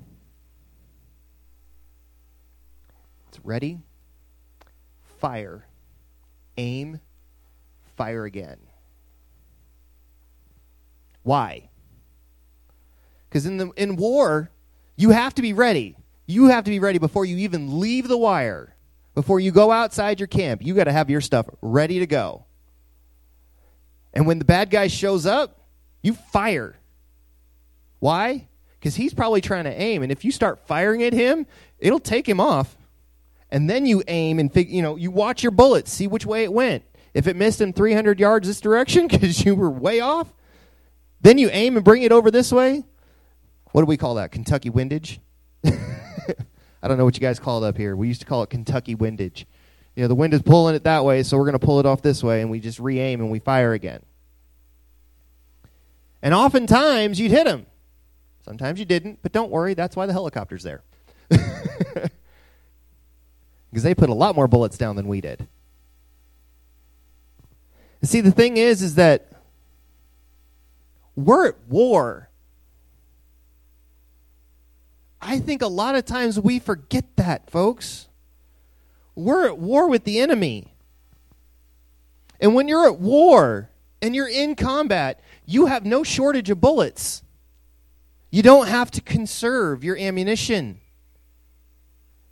It's 3.29 3.39
ready, 3.45 3.81
fire, 5.19 5.67
aim, 6.57 7.01
fire 7.97 8.25
again. 8.25 8.59
Why? 11.25 11.68
Because 13.29 13.47
in 13.47 13.57
the 13.59 13.71
in 13.77 13.97
war, 13.97 14.51
you 14.97 15.11
have 15.11 15.35
to 15.35 15.43
be 15.43 15.53
ready. 15.53 15.97
You 16.27 16.47
have 16.49 16.65
to 16.65 16.71
be 16.71 16.79
ready 16.79 16.99
before 16.99 17.25
you 17.25 17.39
even 17.39 17.81
leave 17.81 18.09
the 18.09 18.19
wire. 18.19 18.75
Before 19.15 19.41
you 19.41 19.51
go 19.51 19.73
outside 19.73 20.21
your 20.21 20.27
camp, 20.27 20.65
you 20.65 20.75
got 20.75 20.85
to 20.85 20.93
have 20.93 21.11
your 21.11 21.21
stuff 21.21 21.49
ready 21.61 21.99
to 21.99 22.07
go. 22.07 22.45
And 24.15 24.27
when 24.27 24.39
the 24.39 24.45
bad 24.45 24.71
guy 24.71 24.87
shows 24.87 25.27
up, 25.27 25.67
you 26.03 26.15
fire. 26.15 26.77
Why? 27.99 28.49
Because 28.79 28.95
he's 28.95 29.13
probably 29.13 29.41
trying 29.41 29.65
to 29.65 29.81
aim, 29.81 30.03
and 30.03 30.13
if 30.13 30.25
you 30.25 30.31
start 30.31 30.67
firing 30.67 31.03
at 31.03 31.13
him, 31.13 31.47
it'll 31.79 31.99
take 31.99 32.29
him 32.29 32.41
off. 32.41 32.77
And 33.51 33.69
then 33.69 33.87
you 33.87 34.03
aim 34.07 34.39
and 34.39 34.53
fig- 34.53 34.71
you 34.71 34.83
know 34.83 34.97
you 34.97 35.11
watch 35.11 35.43
your 35.43 35.53
bullets, 35.53 35.93
see 35.93 36.07
which 36.07 36.27
way 36.27 36.45
it 36.45 36.53
went. 36.53 36.85
If 37.15 37.27
it 37.27 37.35
missed 37.35 37.61
him 37.61 37.73
300 37.73 38.21
yards 38.21 38.47
this 38.47 38.61
direction 38.61 39.09
because 39.09 39.45
you 39.45 39.55
were 39.55 39.71
way 39.71 40.01
off, 40.01 40.33
then 41.21 41.39
you 41.39 41.49
aim 41.51 41.77
and 41.77 41.85
bring 41.85 42.03
it 42.03 42.13
over 42.13 42.31
this 42.31 42.53
way. 42.53 42.85
What 43.73 43.83
do 43.83 43.87
we 43.87 43.97
call 43.97 44.15
that? 44.17 44.33
Kentucky 44.33 44.71
windage? 44.71 45.21
I 45.65 46.87
don't 46.89 46.99
know 46.99 47.05
what 47.05 47.17
you 47.17 47.21
guys 47.21 47.39
call 47.39 47.63
it 47.63 47.69
up 47.69 47.77
here. 47.77 47.97
We 47.97 48.09
used 48.09 48.21
to 48.21 48.27
call 48.27 48.43
it 48.43 48.51
Kentucky 48.51 48.95
windage. 48.95 49.47
You 49.95 50.03
know, 50.05 50.09
the 50.09 50.15
wind 50.15 50.33
is 50.33 50.43
pulling 50.43 50.75
it 50.75 50.85
that 50.85 51.05
way, 51.05 51.23
so 51.23 51.37
we're 51.37 51.45
going 51.45 51.59
to 51.59 51.65
pull 51.65 51.81
it 51.81 51.87
off 51.87 52.03
this 52.03 52.23
way, 52.23 52.41
and 52.41 52.51
we 52.51 52.61
just 52.61 52.79
re 52.79 52.99
aim 53.01 53.21
and 53.21 53.31
we 53.31 53.41
fire 53.41 53.73
again. 53.73 54.03
And 56.23 56.35
oftentimes 56.35 57.19
you'd 57.19 57.33
hit 57.33 57.45
them. 57.45 57.67
Sometimes 58.45 58.79
you 58.79 58.85
didn't, 58.85 59.21
but 59.23 59.33
don't 59.33 59.51
worry, 59.51 59.75
that's 59.75 59.97
why 59.97 60.07
the 60.07 60.13
helicopter's 60.13 60.63
there. 60.63 60.83
Because 63.71 63.83
they 63.83 63.95
put 63.95 64.09
a 64.09 64.15
lot 64.15 64.35
more 64.35 64.49
bullets 64.49 64.79
down 64.79 64.97
than 64.97 65.09
we 65.09 65.21
did. 65.21 65.47
See, 68.03 68.21
the 68.21 68.31
thing 68.31 68.57
is, 68.57 68.81
is 68.81 68.95
that 68.95 69.33
we're 71.17 71.49
at 71.49 71.57
war. 71.69 72.28
I 75.21 75.39
think 75.41 75.63
a 75.63 75.67
lot 75.69 75.95
of 75.95 76.05
times 76.05 76.39
we 76.39 76.59
forget 76.59 77.05
that, 77.17 77.51
folks. 77.51 78.09
We're 79.15 79.47
at 79.47 79.59
war 79.59 79.89
with 79.89 80.05
the 80.05 80.21
enemy. 80.21 80.73
And 82.41 82.55
when 82.55 82.69
you're 82.69 82.87
at 82.87 83.01
war 83.01 83.71
and 84.01 84.15
you're 84.15 84.29
in 84.29 84.55
combat, 84.55 85.21
you 85.45 85.67
have 85.67 85.85
no 85.85 86.05
shortage 86.05 86.51
of 86.51 86.61
bullets. 86.61 87.23
You 88.31 88.43
don't 88.43 88.69
have 88.69 88.91
to 88.93 89.01
conserve 89.01 89.83
your 89.83 89.97
ammunition. 89.97 90.81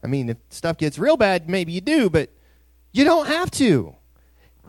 I 0.03 0.07
mean, 0.07 0.29
if 0.29 0.37
stuff 0.51 0.79
gets 0.79 0.99
real 0.99 1.17
bad, 1.17 1.49
maybe 1.49 1.73
you 1.73 1.81
do, 1.81 2.09
but 2.09 2.31
you 2.93 3.05
don't 3.05 3.27
have 3.27 3.51
to. 3.53 3.97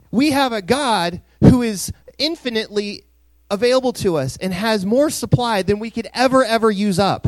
We 0.10 0.32
have 0.32 0.53
a 0.53 0.62
God 0.62 1.21
who 1.41 1.62
is 1.62 1.91
infinitely 2.17 3.03
available 3.51 3.93
to 3.93 4.17
us 4.17 4.38
and 4.38 4.53
has 4.53 4.86
more 4.86 5.10
supply 5.10 5.62
than 5.62 5.80
we 5.80 5.91
could 5.91 6.08
ever, 6.13 6.43
ever 6.43 6.71
use 6.71 6.97
up. 6.97 7.27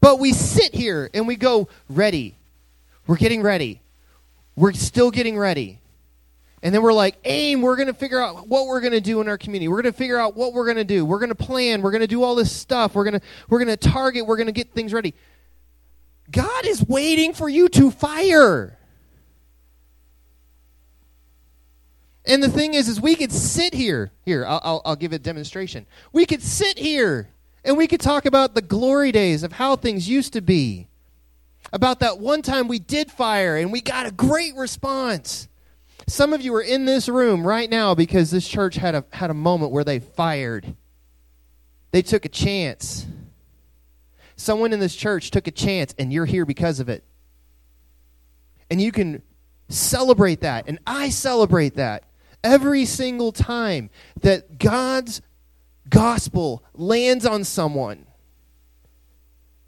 But 0.00 0.18
we 0.18 0.32
sit 0.32 0.74
here 0.74 1.10
and 1.12 1.26
we 1.26 1.36
go, 1.36 1.68
ready. 1.88 2.36
We're 3.06 3.16
getting 3.16 3.42
ready. 3.42 3.82
We're 4.56 4.72
still 4.72 5.10
getting 5.10 5.38
ready. 5.38 5.80
And 6.62 6.74
then 6.74 6.82
we're 6.82 6.92
like, 6.92 7.16
aim, 7.24 7.62
we're 7.62 7.76
going 7.76 7.88
to 7.88 7.94
figure 7.94 8.20
out 8.20 8.46
what 8.46 8.66
we're 8.66 8.80
going 8.80 8.92
to 8.92 9.00
do 9.00 9.20
in 9.20 9.28
our 9.28 9.38
community. 9.38 9.68
We're 9.68 9.80
going 9.80 9.92
to 9.92 9.98
figure 9.98 10.18
out 10.18 10.36
what 10.36 10.52
we're 10.52 10.66
going 10.66 10.76
to 10.76 10.84
do. 10.84 11.04
We're 11.06 11.18
going 11.18 11.30
to 11.30 11.34
plan. 11.34 11.80
We're 11.80 11.90
going 11.90 12.02
to 12.02 12.06
do 12.06 12.22
all 12.22 12.34
this 12.34 12.54
stuff. 12.54 12.94
We're 12.94 13.04
going 13.04 13.18
to 13.18 13.26
we're 13.48 13.64
going 13.64 13.76
to 13.76 13.76
target. 13.76 14.26
We're 14.26 14.36
going 14.36 14.46
to 14.46 14.52
get 14.52 14.72
things 14.72 14.92
ready. 14.92 15.14
God 16.30 16.66
is 16.66 16.86
waiting 16.86 17.32
for 17.32 17.48
you 17.48 17.68
to 17.70 17.90
fire. 17.90 18.78
And 22.26 22.42
the 22.42 22.50
thing 22.50 22.74
is, 22.74 22.88
is 22.88 23.00
we 23.00 23.16
could 23.16 23.32
sit 23.32 23.74
here. 23.74 24.12
Here, 24.24 24.46
I'll, 24.46 24.60
I'll, 24.62 24.82
I'll 24.84 24.96
give 24.96 25.12
a 25.12 25.18
demonstration. 25.18 25.86
We 26.12 26.26
could 26.26 26.42
sit 26.42 26.78
here 26.78 27.30
and 27.64 27.76
we 27.76 27.86
could 27.86 28.00
talk 28.00 28.26
about 28.26 28.54
the 28.54 28.62
glory 28.62 29.12
days 29.12 29.42
of 29.42 29.52
how 29.52 29.76
things 29.76 30.08
used 30.08 30.32
to 30.32 30.40
be. 30.40 30.88
About 31.72 32.00
that 32.00 32.18
one 32.18 32.42
time 32.42 32.68
we 32.68 32.78
did 32.78 33.10
fire 33.10 33.56
and 33.56 33.70
we 33.70 33.80
got 33.80 34.06
a 34.06 34.10
great 34.10 34.54
response. 34.56 35.48
Some 36.08 36.32
of 36.32 36.42
you 36.42 36.54
are 36.54 36.62
in 36.62 36.86
this 36.86 37.08
room 37.08 37.46
right 37.46 37.70
now 37.70 37.94
because 37.94 38.30
this 38.30 38.48
church 38.48 38.74
had 38.76 38.94
a, 38.94 39.04
had 39.12 39.30
a 39.30 39.34
moment 39.34 39.70
where 39.70 39.84
they 39.84 40.00
fired. 40.00 40.74
They 41.92 42.02
took 42.02 42.24
a 42.24 42.28
chance. 42.28 43.06
Someone 44.36 44.72
in 44.72 44.80
this 44.80 44.96
church 44.96 45.30
took 45.30 45.46
a 45.46 45.52
chance 45.52 45.94
and 45.98 46.12
you're 46.12 46.26
here 46.26 46.46
because 46.46 46.80
of 46.80 46.88
it. 46.88 47.04
And 48.70 48.80
you 48.80 48.90
can 48.90 49.22
celebrate 49.68 50.40
that. 50.40 50.64
And 50.66 50.78
I 50.86 51.10
celebrate 51.10 51.74
that 51.74 52.04
every 52.42 52.86
single 52.86 53.32
time 53.32 53.90
that 54.22 54.58
God's 54.58 55.20
gospel 55.90 56.64
lands 56.74 57.26
on 57.26 57.44
someone 57.44 58.06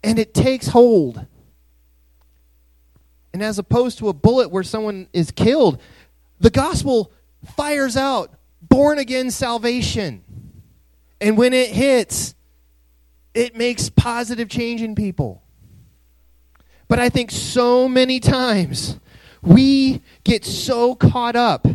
and 0.02 0.18
it 0.18 0.34
takes 0.34 0.68
hold. 0.68 1.26
And 3.32 3.42
as 3.42 3.58
opposed 3.58 3.98
to 3.98 4.08
a 4.08 4.12
bullet 4.12 4.50
where 4.50 4.62
someone 4.62 5.08
is 5.12 5.30
killed, 5.30 5.80
the 6.40 6.50
gospel 6.50 7.12
fires 7.56 7.96
out 7.96 8.30
born 8.60 8.98
again 8.98 9.30
salvation. 9.30 10.22
And 11.20 11.38
when 11.38 11.52
it 11.52 11.70
hits, 11.70 12.34
it 13.34 13.56
makes 13.56 13.88
positive 13.88 14.48
change 14.48 14.82
in 14.82 14.94
people. 14.94 15.42
But 16.88 16.98
I 16.98 17.08
think 17.08 17.30
so 17.30 17.88
many 17.88 18.20
times 18.20 18.98
we 19.40 20.02
get 20.24 20.44
so 20.44 20.94
caught 20.94 21.36
up 21.36 21.66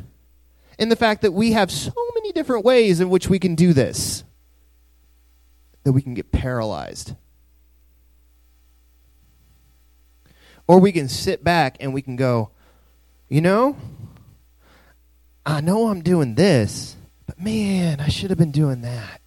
in 0.78 0.90
the 0.90 0.96
fact 0.96 1.24
that 1.24 1.32
we 1.32 1.54
have 1.54 1.72
so 1.72 1.94
many 2.16 2.32
different 2.32 2.64
ways 2.64 3.00
in 3.00 3.10
which 3.10 3.28
we 3.28 3.40
can 3.40 3.56
do 3.56 3.74
this 3.74 4.24
that 5.88 5.94
we 5.94 6.02
can 6.02 6.14
get 6.14 6.34
paralyzed. 6.34 7.16
Or 10.68 10.82
we 10.82 10.92
can 10.92 11.08
sit 11.08 11.46
back 11.46 11.78
and 11.80 11.94
we 11.94 12.02
can 12.02 12.18
go, 12.18 12.52
you 13.30 13.40
know, 13.40 13.78
I 15.46 15.62
know 15.62 15.88
I'm 15.88 16.02
doing 16.02 16.36
this, 16.36 16.98
but 17.26 17.40
man, 17.40 18.02
I 18.02 18.10
should 18.10 18.32
have 18.32 18.38
been 18.38 18.52
doing 18.52 18.82
that. 18.82 19.22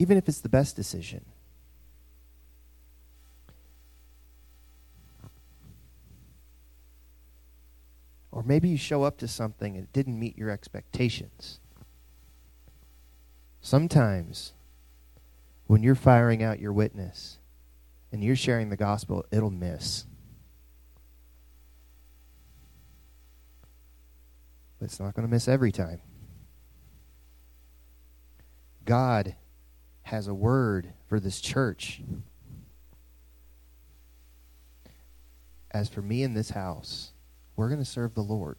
Even 0.00 0.16
if 0.16 0.28
it's 0.28 0.40
the 0.40 0.48
best 0.48 0.74
decision. 0.74 1.24
Or 8.32 8.42
maybe 8.42 8.68
you 8.68 8.76
show 8.76 9.04
up 9.04 9.18
to 9.18 9.28
something 9.28 9.76
and 9.76 9.84
it 9.84 9.92
didn't 9.92 10.18
meet 10.18 10.36
your 10.36 10.50
expectations. 10.50 11.60
Sometimes, 13.64 14.52
when 15.68 15.84
you're 15.84 15.94
firing 15.94 16.42
out 16.42 16.58
your 16.58 16.72
witness 16.72 17.38
and 18.10 18.22
you're 18.22 18.36
sharing 18.36 18.68
the 18.68 18.76
gospel, 18.76 19.24
it'll 19.30 19.50
miss. 19.50 20.04
But 24.78 24.86
it's 24.86 24.98
not 24.98 25.14
going 25.14 25.26
to 25.26 25.32
miss 25.32 25.46
every 25.46 25.70
time. 25.70 26.00
God 28.84 29.36
has 30.02 30.26
a 30.26 30.34
word 30.34 30.92
for 31.06 31.20
this 31.20 31.40
church. 31.40 32.02
As 35.70 35.88
for 35.88 36.02
me 36.02 36.24
in 36.24 36.34
this 36.34 36.50
house, 36.50 37.12
we're 37.54 37.68
going 37.68 37.78
to 37.78 37.84
serve 37.84 38.14
the 38.14 38.22
Lord. 38.22 38.56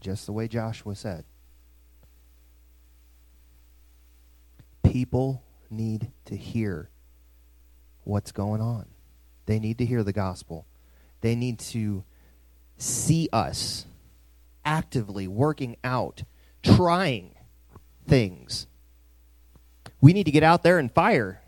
Just 0.00 0.26
the 0.26 0.32
way 0.32 0.48
Joshua 0.48 0.96
said. 0.96 1.24
People 4.90 5.42
need 5.70 6.10
to 6.24 6.36
hear 6.36 6.88
what's 8.04 8.32
going 8.32 8.60
on. 8.60 8.86
They 9.46 9.58
need 9.58 9.78
to 9.78 9.84
hear 9.84 10.02
the 10.02 10.12
gospel. 10.12 10.66
They 11.20 11.34
need 11.34 11.58
to 11.60 12.04
see 12.78 13.28
us 13.32 13.84
actively 14.64 15.28
working 15.28 15.76
out, 15.84 16.22
trying 16.62 17.34
things. 18.06 18.66
We 20.00 20.12
need 20.12 20.24
to 20.24 20.30
get 20.30 20.42
out 20.42 20.62
there 20.62 20.78
and 20.78 20.90
fire. 20.90 21.42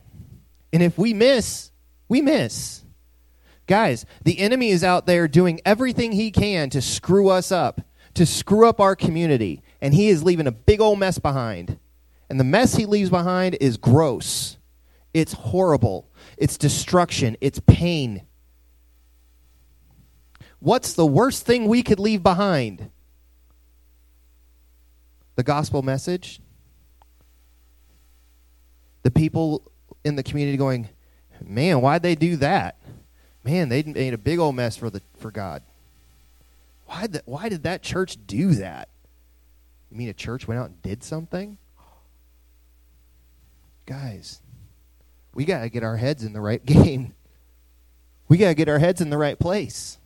And 0.73 0.83
if 0.83 0.99
we 0.99 1.15
miss, 1.15 1.71
we 2.09 2.21
miss. 2.21 2.83
Guys, 3.67 4.05
the 4.23 4.39
enemy 4.39 4.71
is 4.71 4.85
out 4.85 5.07
there 5.07 5.29
doing 5.29 5.61
everything 5.65 6.13
he 6.13 6.31
can 6.31 6.69
to 6.71 6.83
screw 6.83 7.29
us 7.29 7.51
up, 7.51 7.81
to 8.15 8.27
screw 8.27 8.69
up 8.69 8.81
our 8.81 8.97
community, 8.97 9.63
and 9.81 9.95
he 9.95 10.09
is 10.09 10.23
leaving 10.23 10.47
a 10.47 10.53
big 10.53 10.81
old 10.81 10.99
mess 10.99 11.19
behind. 11.19 11.79
And 12.31 12.41
the 12.41 12.45
mess 12.45 12.77
he 12.77 12.87
leaves 12.87 13.11
behind 13.11 13.59
is 13.61 13.77
gross. 13.77 14.57
It's 15.13 15.35
horrible. 15.35 16.09
It's 16.39 16.57
destruction. 16.57 17.37
It's 17.43 17.61
pain. 17.67 18.23
What's 20.61 20.95
the 20.95 21.07
worst 21.07 21.45
thing 21.45 21.67
we 21.67 21.83
could 21.83 22.01
leave 22.01 22.23
behind? 22.23 22.91
The 25.37 25.43
gospel 25.43 25.83
message. 25.83 26.41
The 29.03 29.11
people 29.11 29.71
in 30.05 30.17
the 30.17 30.23
community 30.23 30.57
going, 30.57 30.89
man, 31.45 31.83
why'd 31.83 32.03
they 32.03 32.15
do 32.15 32.37
that? 32.37 32.81
man, 33.45 33.69
they 33.69 33.83
made 33.83 34.15
a 34.15 34.19
big 34.19 34.39
old 34.39 34.55
mess 34.55 34.77
for 34.77 34.91
the 34.91 35.03
for 35.19 35.31
God. 35.31 35.63
Why 36.87 37.07
did 37.07 37.23
why 37.25 37.49
did 37.49 37.63
that 37.65 37.83
church 37.83 38.19
do 38.27 38.55
that? 38.55 38.89
You 39.91 39.97
mean 39.97 40.09
a 40.09 40.15
church 40.15 40.47
went 40.47 40.61
out 40.61 40.67
and 40.67 40.83
did 40.83 41.03
something? 41.03 41.59
Guys, 43.87 44.41
we 45.35 45.45
got 45.45 45.63
to 45.63 45.69
get 45.69 45.83
our 45.83 45.97
heads 45.97 46.25
in 46.25 46.33
the 46.33 46.41
right 46.41 46.65
game. 46.67 47.15
We 48.29 48.39
got 48.39 48.49
to 48.49 48.55
get 48.55 48.69
our 48.69 48.79
heads 48.79 49.01
in 49.01 49.11
the 49.11 49.19
right 49.19 49.39
place. 49.39 49.99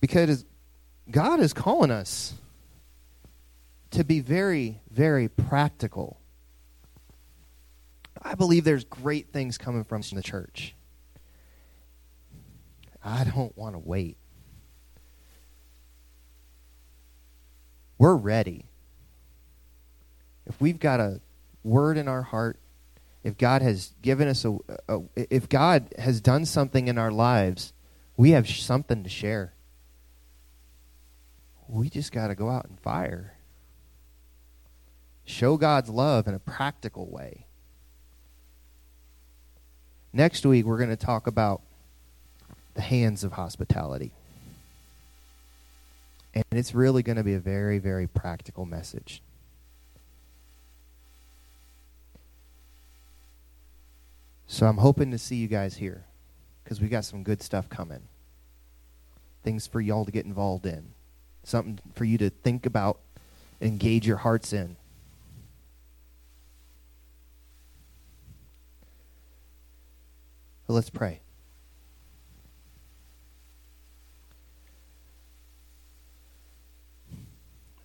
Because 0.00 0.44
God 1.10 1.40
is 1.40 1.52
calling 1.52 1.90
us 1.90 2.34
to 3.90 4.04
be 4.04 4.20
very, 4.20 4.80
very 4.90 5.28
practical. 5.28 6.20
I 8.22 8.34
believe 8.34 8.64
there's 8.64 8.84
great 8.84 9.32
things 9.32 9.58
coming 9.58 9.84
from 9.84 10.02
the 10.12 10.22
church. 10.22 10.74
I 13.02 13.24
don't 13.24 13.56
want 13.56 13.74
to 13.74 13.78
wait. 13.78 14.16
We're 17.96 18.14
ready. 18.14 18.66
If 20.46 20.60
we've 20.60 20.78
got 20.78 21.00
a 21.00 21.20
word 21.68 21.96
in 21.96 22.08
our 22.08 22.22
heart, 22.22 22.58
if 23.22 23.36
God 23.36 23.62
has 23.62 23.92
given 24.02 24.26
us 24.26 24.44
a, 24.44 24.56
a 24.88 25.00
if 25.16 25.48
God 25.48 25.92
has 25.98 26.20
done 26.20 26.44
something 26.44 26.88
in 26.88 26.98
our 26.98 27.10
lives, 27.12 27.72
we 28.16 28.30
have 28.30 28.48
something 28.48 29.04
to 29.04 29.10
share. 29.10 29.52
We 31.68 31.90
just 31.90 32.12
got 32.12 32.28
to 32.28 32.34
go 32.34 32.48
out 32.48 32.66
and 32.66 32.80
fire. 32.80 33.34
Show 35.24 35.58
God's 35.58 35.90
love 35.90 36.26
in 36.26 36.34
a 36.34 36.38
practical 36.38 37.06
way. 37.06 37.44
Next 40.12 40.46
week, 40.46 40.64
we're 40.64 40.78
going 40.78 40.88
to 40.88 40.96
talk 40.96 41.26
about 41.26 41.60
the 42.74 42.80
hands 42.80 43.24
of 43.24 43.32
hospitality. 43.32 44.12
And 46.34 46.44
it's 46.52 46.74
really 46.74 47.02
going 47.02 47.16
to 47.16 47.24
be 47.24 47.34
a 47.34 47.40
very, 47.40 47.78
very 47.78 48.06
practical 48.06 48.64
message. 48.64 49.20
So 54.48 54.66
I'm 54.66 54.78
hoping 54.78 55.12
to 55.12 55.18
see 55.18 55.36
you 55.36 55.46
guys 55.46 55.76
here 55.76 56.06
because 56.64 56.80
we 56.80 56.88
got 56.88 57.04
some 57.04 57.22
good 57.22 57.42
stuff 57.42 57.68
coming. 57.68 58.08
Things 59.44 59.66
for 59.66 59.80
y'all 59.80 60.04
to 60.04 60.10
get 60.10 60.26
involved 60.26 60.66
in, 60.66 60.94
something 61.44 61.78
for 61.94 62.04
you 62.04 62.18
to 62.18 62.30
think 62.30 62.66
about, 62.66 62.98
engage 63.60 64.06
your 64.06 64.16
hearts 64.16 64.52
in. 64.52 64.76
Let's 70.66 70.90
pray. 70.90 71.20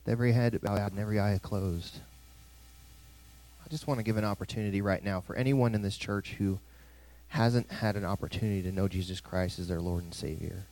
with 0.03 0.11
every 0.11 0.33
head 0.33 0.59
bowed 0.61 0.91
and 0.91 0.99
every 0.99 1.19
eye 1.19 1.39
closed. 1.41 1.99
I 3.73 3.75
just 3.75 3.87
want 3.87 3.97
to 3.97 4.03
give 4.03 4.17
an 4.17 4.23
opportunity 4.23 4.81
right 4.81 5.03
now 5.03 5.19
for 5.19 5.35
anyone 5.35 5.73
in 5.73 5.81
this 5.81 5.97
church 5.97 6.35
who 6.37 6.59
hasn't 7.29 7.71
had 7.71 7.95
an 7.95 8.05
opportunity 8.05 8.61
to 8.61 8.71
know 8.71 8.87
Jesus 8.87 9.19
Christ 9.19 9.57
as 9.57 9.67
their 9.67 9.81
Lord 9.81 10.03
and 10.03 10.13
Savior. 10.13 10.67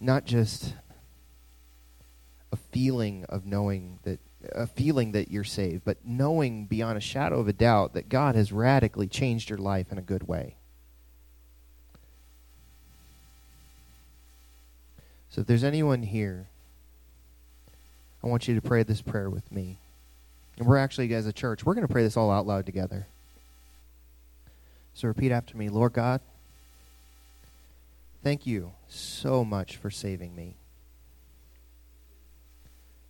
Not 0.00 0.24
just 0.24 0.74
a 2.50 2.56
feeling 2.56 3.24
of 3.28 3.46
knowing 3.46 4.00
that 4.02 4.18
a 4.50 4.66
feeling 4.66 5.12
that 5.12 5.30
you're 5.30 5.44
saved, 5.44 5.82
but 5.84 5.98
knowing 6.04 6.64
beyond 6.64 6.98
a 6.98 7.00
shadow 7.00 7.38
of 7.38 7.46
a 7.46 7.52
doubt 7.52 7.94
that 7.94 8.08
God 8.08 8.34
has 8.34 8.50
radically 8.50 9.06
changed 9.06 9.48
your 9.48 9.60
life 9.60 9.92
in 9.92 9.98
a 9.98 10.02
good 10.02 10.26
way. 10.26 10.56
So 15.30 15.42
if 15.42 15.46
there's 15.46 15.62
anyone 15.62 16.02
here, 16.02 16.48
I 18.26 18.28
want 18.28 18.48
you 18.48 18.56
to 18.56 18.60
pray 18.60 18.82
this 18.82 19.02
prayer 19.02 19.30
with 19.30 19.52
me. 19.52 19.78
And 20.58 20.66
we're 20.66 20.78
actually, 20.78 21.14
as 21.14 21.28
a 21.28 21.32
church, 21.32 21.64
we're 21.64 21.74
going 21.74 21.86
to 21.86 21.92
pray 21.92 22.02
this 22.02 22.16
all 22.16 22.28
out 22.28 22.44
loud 22.44 22.66
together. 22.66 23.06
So 24.94 25.06
repeat 25.06 25.30
after 25.30 25.56
me 25.56 25.68
Lord 25.68 25.92
God, 25.92 26.20
thank 28.24 28.44
you 28.44 28.72
so 28.88 29.44
much 29.44 29.76
for 29.76 29.90
saving 29.90 30.34
me. 30.34 30.56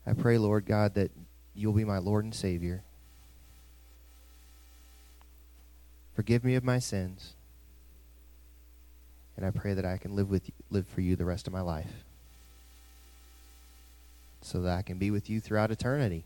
I 0.07 0.13
pray, 0.13 0.37
Lord 0.37 0.67
God, 0.67 0.93
that 0.97 1.13
you'll 1.55 1.73
be 1.73 1.87
my 1.87 1.97
Lord 1.97 2.25
and 2.25 2.35
Savior. 2.35 2.83
Forgive 6.15 6.45
me 6.45 6.57
of 6.57 6.63
my 6.63 6.79
sins. 6.79 7.33
And 9.35 9.47
I 9.47 9.51
pray 9.51 9.73
that 9.73 9.87
I 9.87 9.97
can 9.97 10.15
live 10.15 10.29
with 10.29 10.47
you, 10.47 10.55
live 10.69 10.87
for 10.87 11.01
you 11.01 11.17
the 11.17 11.25
rest 11.25 11.47
of 11.47 11.55
my 11.55 11.63
life 11.63 12.06
so 14.43 14.61
that 14.63 14.79
I 14.79 14.83
can 14.83 14.99
be 14.99 15.11
with 15.11 15.29
you 15.29 15.41
throughout 15.41 15.71
eternity. 15.71 16.25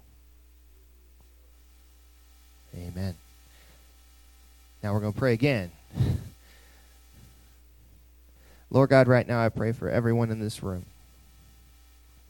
Amen. 2.77 3.15
Now 4.83 4.95
we're 4.95 5.01
going 5.01 5.13
to 5.13 5.19
pray 5.19 5.33
again. 5.33 5.71
Lord 8.71 8.91
God, 8.91 9.09
right 9.09 9.27
now 9.27 9.45
I 9.45 9.49
pray 9.49 9.73
for 9.73 9.89
everyone 9.89 10.31
in 10.31 10.39
this 10.39 10.63
room 10.63 10.85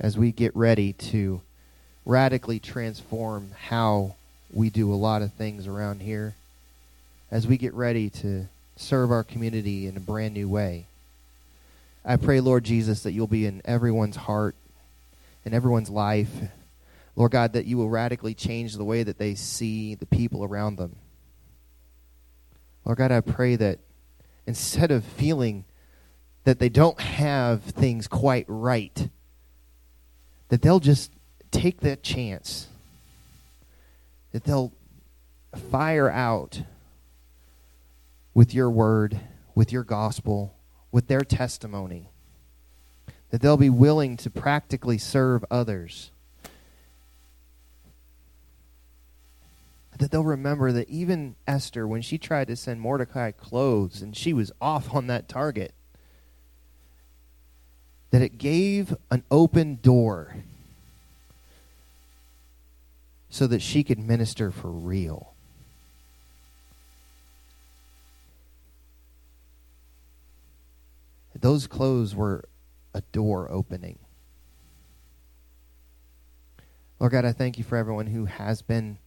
as 0.01 0.16
we 0.16 0.33
get 0.33 0.57
ready 0.57 0.95
to 0.95 1.43
radically 2.07 2.59
transform 2.59 3.51
how 3.66 4.14
we 4.53 4.70
do 4.70 4.93
a 4.93 4.97
lot 4.97 5.22
of 5.22 5.33
things 5.35 5.66
around 5.66 6.01
here, 6.01 6.35
as 7.31 7.47
we 7.47 7.57
get 7.57 7.74
ready 7.74 8.09
to 8.09 8.47
serve 8.76 9.12
our 9.12 9.22
community 9.22 9.87
in 9.87 9.97
a 9.97 10.01
brand 10.01 10.35
new 10.35 10.49
way. 10.49 10.87
I 12.05 12.16
pray, 12.16 12.41
Lord 12.41 12.64
Jesus, 12.64 13.03
that 13.03 13.12
you'll 13.12 13.26
be 13.26 13.45
in 13.45 13.61
everyone's 13.66 14.16
heart, 14.16 14.55
in 15.45 15.55
everyone's 15.55 15.91
life. 15.91 16.30
Lord 17.16 17.32
God, 17.32 17.53
that 17.55 17.66
you 17.66 17.76
will 17.76 17.91
radically 17.91 18.34
change 18.34 18.74
the 18.74 18.84
way 18.84 19.03
that 19.03 19.18
they 19.18 19.34
see 19.34 19.95
the 19.95 20.07
people 20.07 20.45
around 20.45 20.76
them. 20.76 20.97
Lord 22.84 22.99
God, 22.99 23.12
I 23.12 23.20
pray 23.20 23.57
that 23.57 23.78
instead 24.47 24.91
of 24.91 25.05
feeling 25.05 25.64
that 26.45 26.59
they 26.59 26.68
don't 26.68 27.01
have 27.01 27.62
things 27.62 28.09
quite 28.09 28.47
right, 28.49 29.09
that 30.49 30.62
they'll 30.62 30.80
just 30.80 31.12
take 31.51 31.80
that 31.80 32.03
chance, 32.03 32.68
that 34.32 34.45
they'll 34.45 34.72
fire 35.70 36.09
out 36.09 36.62
with 38.34 38.55
your 38.55 38.70
word, 38.70 39.20
with 39.55 39.72
your 39.72 39.84
gospel, 39.84 40.55
with 40.91 41.09
their 41.09 41.20
testimony, 41.20 42.09
that 43.31 43.41
they'll 43.41 43.57
be 43.57 43.70
willing 43.70 44.16
to 44.18 44.31
practically 44.31 44.99
serve 44.99 45.45
others. 45.51 46.11
That 49.99 50.11
they'll 50.11 50.24
remember 50.24 50.72
that 50.72 50.89
even 50.89 51.37
Esther, 51.47 51.87
when 51.87 52.03
she 52.03 52.18
tried 52.18 52.49
to 52.49 52.57
send 52.57 52.81
Mordecai 52.81 53.31
clothes 53.31 54.03
and 54.03 54.16
she 54.16 54.33
was 54.33 54.51
off 54.61 54.95
on 54.95 55.07
that 55.09 55.28
target, 55.28 55.72
that 58.11 58.22
it 58.22 58.39
gave 58.39 58.95
an 59.11 59.22
open 59.31 59.78
door 59.83 60.37
so 63.28 63.47
that 63.47 63.62
she 63.62 63.85
could 63.85 63.99
minister 63.99 64.51
for 64.51 64.70
real. 64.70 65.35
Those 71.39 71.66
clothes 71.66 72.14
were 72.14 72.45
a 72.95 73.03
door 73.12 73.51
opening. 73.51 73.99
Lord 76.99 77.12
God, 77.12 77.24
I 77.24 77.32
thank 77.32 77.57
you 77.57 77.64
for 77.64 77.76
everyone 77.76 78.09
who 78.09 78.26
has 78.26 78.61
been 78.61 78.99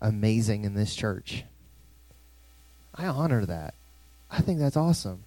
amazing 0.00 0.64
in 0.64 0.74
this 0.74 0.94
church. 0.94 1.44
I 2.94 3.06
honor 3.06 3.44
that. 3.46 3.74
I 4.30 4.40
think 4.40 4.58
that's 4.60 4.76
awesome. 4.76 5.24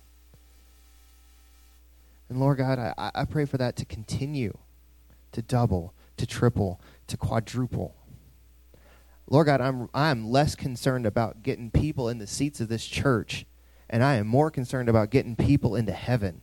And 2.29 2.39
Lord 2.39 2.57
God, 2.57 2.79
I, 2.79 3.11
I 3.13 3.25
pray 3.25 3.45
for 3.45 3.57
that 3.57 3.75
to 3.77 3.85
continue, 3.85 4.57
to 5.31 5.41
double, 5.41 5.93
to 6.17 6.25
triple, 6.25 6.79
to 7.07 7.17
quadruple. 7.17 7.95
Lord 9.29 9.47
God, 9.47 9.61
I'm, 9.61 9.89
I'm 9.93 10.29
less 10.29 10.55
concerned 10.55 11.05
about 11.05 11.43
getting 11.43 11.71
people 11.71 12.09
in 12.09 12.19
the 12.19 12.27
seats 12.27 12.61
of 12.61 12.67
this 12.67 12.85
church, 12.85 13.45
and 13.89 14.03
I 14.03 14.15
am 14.15 14.27
more 14.27 14.51
concerned 14.51 14.89
about 14.89 15.09
getting 15.09 15.35
people 15.35 15.75
into 15.75 15.91
heaven. 15.91 16.41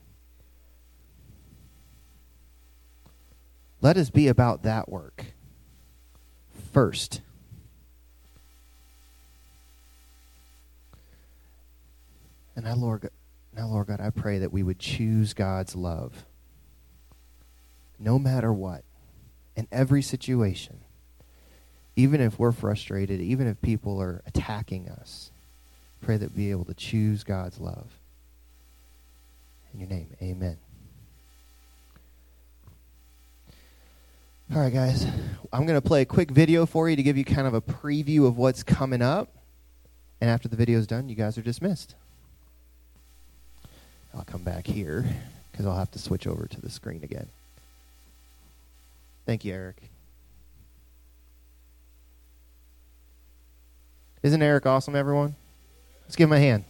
Let 3.82 3.96
us 3.96 4.10
be 4.10 4.28
about 4.28 4.62
that 4.62 4.88
work 4.88 5.26
first. 6.72 7.20
And 12.54 12.64
now, 12.64 12.76
Lord, 12.76 13.10
now, 13.56 13.66
Lord 13.66 13.88
God, 13.88 14.00
I 14.00 14.10
pray 14.10 14.38
that 14.38 14.52
we 14.52 14.62
would 14.62 14.78
choose 14.78 15.34
God's 15.34 15.74
love 15.74 16.24
no 17.98 18.18
matter 18.18 18.52
what, 18.52 18.82
in 19.56 19.66
every 19.70 20.02
situation, 20.02 20.78
even 21.94 22.20
if 22.20 22.38
we're 22.38 22.52
frustrated, 22.52 23.20
even 23.20 23.46
if 23.46 23.60
people 23.62 24.00
are 24.00 24.22
attacking 24.26 24.88
us. 24.88 25.30
Pray 26.00 26.16
that 26.16 26.30
we 26.36 26.44
be 26.44 26.50
able 26.50 26.64
to 26.64 26.74
choose 26.74 27.22
God's 27.22 27.60
love. 27.60 27.98
In 29.72 29.80
your 29.80 29.88
name, 29.88 30.08
amen. 30.20 30.56
All 34.54 34.60
right, 34.60 34.70
guys. 34.72 35.06
I'm 35.50 35.64
going 35.64 35.80
to 35.80 35.86
play 35.86 36.02
a 36.02 36.04
quick 36.04 36.30
video 36.30 36.66
for 36.66 36.90
you 36.90 36.94
to 36.94 37.02
give 37.02 37.16
you 37.16 37.24
kind 37.24 37.46
of 37.46 37.54
a 37.54 37.62
preview 37.62 38.26
of 38.26 38.36
what's 38.36 38.62
coming 38.62 39.00
up. 39.00 39.30
And 40.20 40.28
after 40.28 40.46
the 40.46 40.56
video 40.56 40.78
is 40.78 40.86
done, 40.86 41.08
you 41.08 41.14
guys 41.14 41.38
are 41.38 41.42
dismissed. 41.42 41.94
I'll 44.14 44.24
come 44.24 44.42
back 44.42 44.66
here 44.66 45.06
because 45.50 45.64
I'll 45.64 45.78
have 45.78 45.90
to 45.92 45.98
switch 45.98 46.26
over 46.26 46.46
to 46.46 46.60
the 46.60 46.68
screen 46.68 47.02
again. 47.02 47.28
Thank 49.24 49.46
you, 49.46 49.54
Eric. 49.54 49.76
Isn't 54.22 54.42
Eric 54.42 54.66
awesome, 54.66 54.94
everyone? 54.94 55.34
Let's 56.02 56.14
give 56.14 56.28
him 56.28 56.34
a 56.34 56.38
hand. 56.38 56.64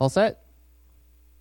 All 0.00 0.08
set? 0.08 0.42